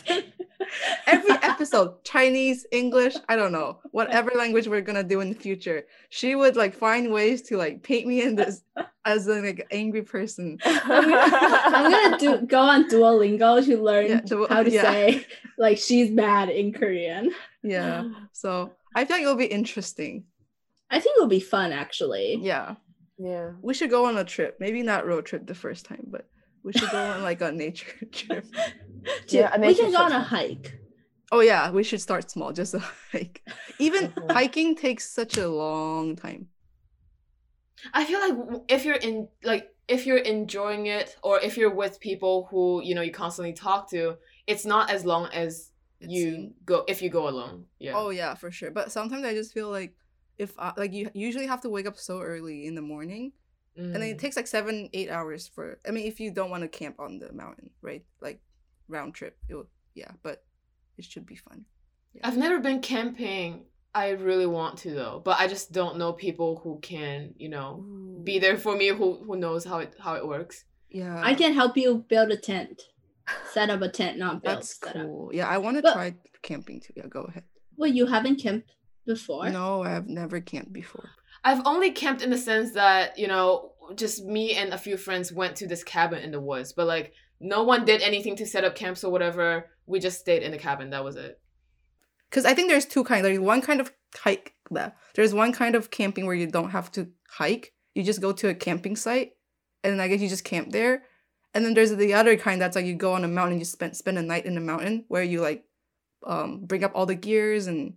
[1.07, 5.85] every episode, Chinese, English, I don't know, whatever language we're gonna do in the future.
[6.09, 8.63] She would like find ways to like paint me in this
[9.05, 10.59] as an like angry person.
[10.65, 14.83] I'm gonna do go on Duolingo to learn Yeah, Duo- how to yeah.
[14.83, 15.27] say
[15.59, 17.33] like she's mad in Korean.
[17.63, 18.09] Yeah.
[18.33, 20.25] So I feel like it'll be interesting.
[20.91, 22.37] I think it'll be fun actually.
[22.41, 22.77] Yeah.
[23.19, 23.53] Yeah.
[23.63, 24.57] We should go on a trip.
[24.61, 26.29] Maybe not road trip the first time, but
[26.63, 28.45] we should go on like a nature trip.
[28.53, 28.73] To-
[29.37, 30.73] Yeah, a we can go on a hike.
[31.31, 32.79] Oh yeah, we should start small, just a
[33.13, 33.43] hike.
[33.79, 36.49] Even hiking takes such a long time.
[37.93, 42.01] I feel like if you're in like if you're enjoying it or if you're with
[42.01, 46.53] people who you know you constantly talk to, it's not as long as it you
[46.65, 47.67] go if you go alone.
[47.79, 47.93] Yeah.
[47.95, 48.71] Oh yeah, for sure.
[48.71, 49.95] But sometimes I just feel like
[50.39, 53.33] if I, like you usually have to wake up so early in the morning,
[53.77, 54.21] and then it Mm.
[54.21, 55.79] takes like seven, eight hours for.
[55.87, 58.05] I mean, if you don't want to camp on the mountain, right?
[58.21, 58.41] Like
[58.89, 59.37] round trip.
[59.49, 60.45] It will, yeah, but
[60.99, 61.65] it should be fun.
[62.23, 63.65] I've never been camping.
[63.95, 67.85] I really want to though, but I just don't know people who can, you know,
[68.25, 70.65] be there for me who who knows how it how it works.
[70.91, 72.83] Yeah, I can help you build a tent.
[73.53, 74.57] Set up a tent, not build.
[74.59, 75.07] That's set up.
[75.07, 75.31] cool.
[75.33, 76.93] Yeah, I want to try camping too.
[76.97, 77.45] Yeah, go ahead.
[77.77, 78.71] Well, you haven't camped
[79.07, 79.49] before.
[79.51, 81.09] No, I've never camped before.
[81.45, 85.33] I've only camped in the sense that, you know, just me and a few friends
[85.33, 88.65] went to this cabin in the woods, but like no one did anything to set
[88.65, 89.71] up camps or whatever.
[89.87, 90.91] We just stayed in the cabin.
[90.91, 91.41] That was it.
[92.29, 93.23] Because I think there's two kinds.
[93.23, 94.55] There's one kind of hike.
[95.15, 97.73] There's one kind of camping where you don't have to hike.
[97.95, 99.33] You just go to a camping site,
[99.85, 101.05] and I guess you just camp there.
[101.55, 103.97] And then there's the other kind that's like you go on a mountain, you spend
[103.97, 105.65] spend a night in the mountain where you like,
[106.27, 107.95] um, bring up all the gears and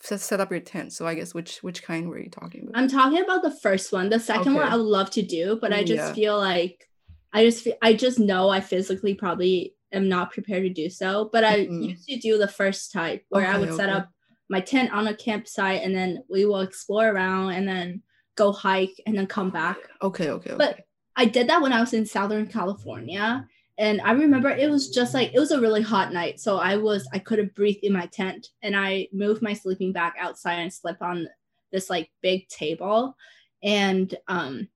[0.00, 0.92] set, set up your tent.
[0.92, 2.76] So I guess which which kind were you talking about?
[2.80, 4.08] I'm talking about the first one.
[4.08, 6.14] The second one I would love to do, but I just yeah.
[6.14, 6.88] feel like
[7.32, 11.28] I just feel, I just know I physically probably am not prepared to do so.
[11.32, 11.90] But I Mhm.
[11.90, 14.10] used to do the first type where I Okay, would set up
[14.48, 18.02] my tent on a campsite and then we will explore around and then
[18.36, 19.76] go hike and then come back.
[20.02, 20.56] Okay, okay, okay.
[20.58, 20.80] But
[21.16, 23.46] I did that when I was in Southern California.
[23.80, 26.38] And I remember it was just like it was a really hot night.
[26.38, 30.12] So I was I couldn't breathe in my tent and I moved my sleeping bag
[30.20, 31.26] outside and slept on
[31.72, 33.16] this like big table.
[33.62, 34.68] And um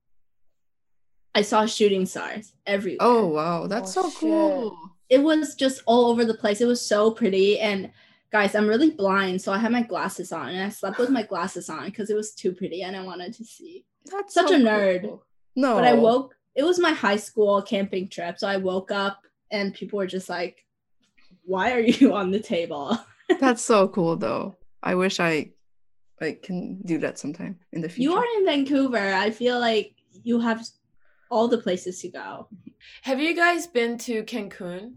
[1.33, 2.97] I saw shooting stars everywhere.
[3.01, 4.19] oh wow, that's Oh, so shit.
[4.21, 4.77] cool.
[5.09, 6.61] It was just all over the place.
[6.61, 7.59] It was so pretty.
[7.59, 7.91] And
[8.31, 9.41] guys, I'm really blind.
[9.41, 12.15] So I had my glasses on and I slept with my glasses on because it
[12.15, 13.85] was too pretty and I wanted to see.
[14.11, 15.01] That's Such so a nerd.
[15.01, 15.25] cool.
[15.55, 18.39] No, But I woke, it was my high school camping trip.
[18.39, 20.65] So I woke up and people were just like,
[21.43, 22.97] why are you on the table?
[23.39, 24.55] That's so cool though.
[24.81, 25.51] I wish I
[26.21, 28.03] like can do that sometime in the future.
[28.03, 29.13] You are in Vancouver.
[29.13, 29.93] I feel like
[30.23, 30.65] you have
[31.29, 32.47] all the places to go.
[33.01, 34.95] Have you guys been to Cancun?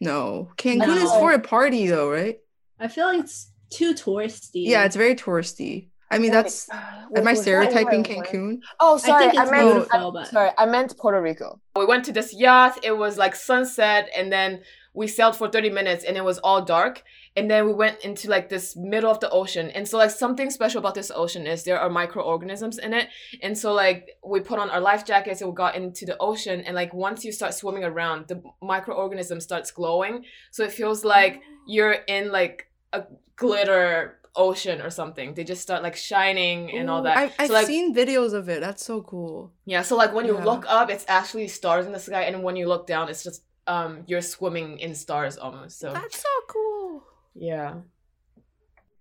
[0.00, 0.50] No.
[0.56, 2.38] Cancun is for a party though, right?
[2.78, 4.66] I feel like it's too touristy.
[4.66, 5.88] Yeah, it's very touristy.
[6.14, 6.76] I mean, that's uh,
[7.16, 8.06] am I stereotyping where I went?
[8.06, 8.60] Cancun?
[8.80, 9.30] Oh, sorry.
[9.30, 9.72] think I, meant.
[9.72, 11.60] beautiful, I- but- Sorry, I meant Puerto Rico.
[11.76, 12.78] We went to this yacht.
[12.84, 14.62] It was like sunset, and then
[14.94, 17.02] we sailed for 30 minutes, and it was all dark.
[17.36, 19.68] And then we went into like this middle of the ocean.
[19.70, 23.08] And so, like, something special about this ocean is there are microorganisms in it.
[23.42, 26.60] And so, like, we put on our life jackets and we got into the ocean.
[26.60, 30.24] And like, once you start swimming around, the microorganism starts glowing.
[30.52, 33.02] So it feels like you're in like a
[33.34, 35.34] glitter ocean or something.
[35.34, 37.16] They just start like shining and all that.
[37.16, 38.60] I've, I've so, like, seen videos of it.
[38.60, 39.52] That's so cool.
[39.64, 40.44] yeah, so like when you Yeah.
[40.44, 43.42] look up, it's actually stars in the sky, and when you look down, it's just
[43.66, 45.78] um you're swimming in stars almost.
[45.78, 47.02] So That's so cool.
[47.34, 47.74] yeah,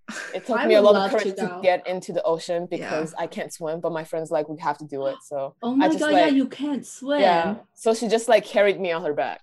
[0.33, 2.67] It took I me a lot of love to courage to, get into the ocean
[2.69, 5.17] because I can't swim, but my friends like we have to do it.
[5.23, 7.21] So Oh my just, god, yeah, you can't swim.
[7.21, 9.41] yeah, so she just like carried me on her back.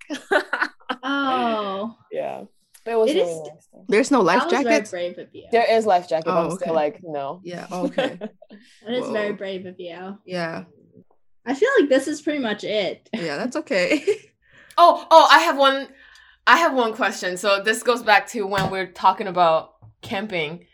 [1.03, 2.45] Oh, yeah,
[2.85, 3.85] but it was It really is- nice.
[3.89, 4.91] There's no life that was jackets.
[4.91, 5.47] very brave of you.
[5.53, 6.57] There is life jacket, but Oh, I'm okay.
[6.65, 7.41] still like no.
[7.45, 7.67] Yeah.
[7.73, 8.19] Okay.
[8.19, 9.37] That is very Whoa.
[9.37, 10.19] brave of you.
[10.25, 10.65] yeah.
[11.47, 13.09] I feel like this is pretty much it.
[13.15, 13.37] Yeah.
[13.37, 14.05] That's okay.
[14.83, 15.89] Oh, oh, I have one.
[16.47, 17.37] I have one question.
[17.37, 20.65] So this goes back to when we're talking about camping.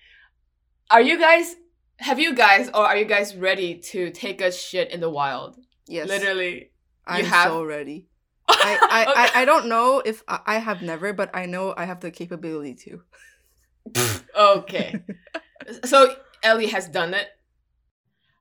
[0.91, 1.57] Are you guys?
[1.99, 5.57] Have you guys, or are you guys ready to take a shit in the wild?
[5.89, 6.07] yes.
[6.09, 6.71] Literally.
[7.07, 8.07] I'm have- so ready.
[8.49, 11.85] I, I, I, I don't know if I, I have never, but I know I
[11.85, 13.03] have the capability to.
[14.39, 15.01] okay.
[15.85, 17.29] so Ellie has done it.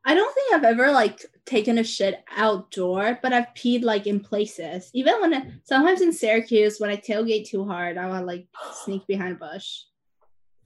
[0.07, 4.19] I don't think I've ever like taken a shit outdoor, but I've peed like in
[4.19, 4.91] places.
[4.93, 8.47] Even when I, sometimes in Syracuse, when I tailgate too hard, I will like
[8.83, 9.81] sneak behind a bush.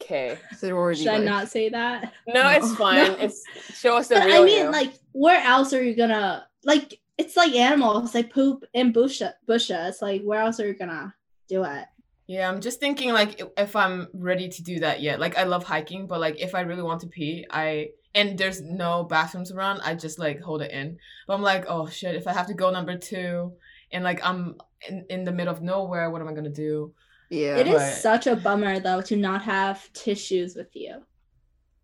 [0.01, 2.13] Okay, They're already Should I like- not say that?
[2.27, 2.49] no, No.
[2.49, 2.95] it's fine.
[3.11, 3.17] No.
[3.19, 3.43] It's
[3.79, 4.71] show us the But real I mean, you.
[4.71, 6.98] like, where else are you gonna like?
[7.19, 8.13] It's like animals.
[8.13, 10.01] They poop in bush bushes.
[10.01, 11.13] Like, where else are you gonna
[11.47, 11.85] do it?
[12.27, 15.19] Yeah, I'm just thinking like if I'm ready to do that yet.
[15.19, 18.61] Like I love hiking, but like if I really want to pee, I and there's
[18.61, 20.97] no bathrooms around, I just like hold it in.
[21.27, 23.53] But I'm like, oh shit, if I have to go number two
[23.91, 24.55] and like I'm
[24.87, 26.93] in, in the middle of nowhere, what am I gonna do?
[27.29, 27.57] Yeah.
[27.57, 27.93] It is Right.
[27.95, 31.03] such a bummer though to not have tissues with you.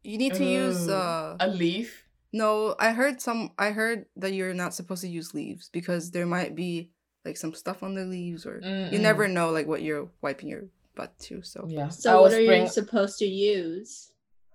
[0.04, 2.05] you need to use uh a leaf.
[2.42, 6.26] No, I heard some I heard that you're not supposed to use leaves because there
[6.28, 6.92] might be
[7.24, 8.68] like some stuff on the leaves or you
[9.00, 9.00] Mm-mm.
[9.10, 10.66] never know like what you're wiping your
[10.96, 11.90] butt to, so Yeah.
[11.90, 14.12] So, what are bring- you supposed to use?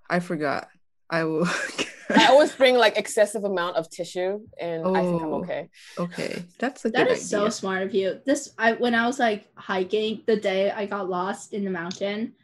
[0.09, 0.68] I forgot.
[1.09, 1.47] I will
[2.22, 5.41] I always bring like excessive amount of tissue, and I think I'm Oh.
[5.43, 5.62] okay.
[5.99, 6.33] Okay.
[6.59, 8.20] That's a That good is so smart of you.
[8.26, 12.35] This I when I was like hiking the day I got lost in the mountain.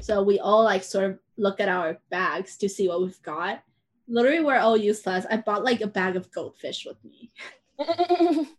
[0.00, 3.62] So we all like sort of look at our bags to see what we've got.
[4.08, 5.26] Literally we're all useless.
[5.30, 7.32] I bought like a bag of goldfish with me.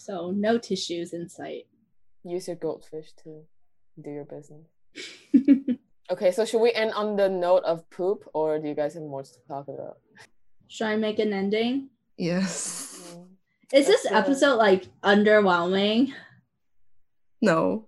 [0.00, 1.66] So no tissues in sight.
[2.24, 3.42] Use your goldfish to
[4.00, 4.66] do your business.
[6.10, 9.04] Okay, so should we end on the note of poop, or do you guys have
[9.04, 9.98] more to talk about?
[10.66, 11.90] Should I make an ending?
[12.16, 13.14] Yes.
[13.72, 16.12] Is this Let's do episode like underwhelming?
[17.40, 17.86] No.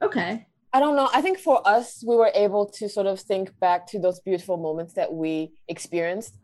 [0.00, 0.46] Okay.
[0.72, 1.08] I don't know.
[1.12, 4.56] I think for us, we were able to sort of think back to those beautiful
[4.56, 6.36] moments that we experienced.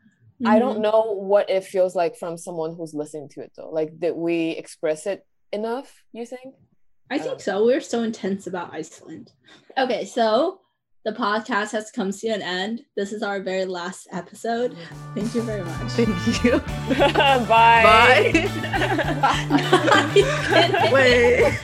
[0.44, 0.82] I don't Mhm.
[0.82, 3.70] know what it feels like from someone who's listening to it though.
[3.70, 6.02] Like, did we express it enough?
[6.12, 6.54] You think?
[7.10, 7.64] I think so.
[7.64, 9.32] We're so intense about Iceland.
[9.78, 10.60] Okay, so
[11.04, 12.82] the podcast has come to an end.
[12.96, 14.76] This is our very last episode.
[15.14, 15.92] Thank you very much.
[15.92, 16.58] Thank you.
[17.46, 18.32] Bye.
[20.12, 20.90] Bye.
[20.92, 21.58] Wait.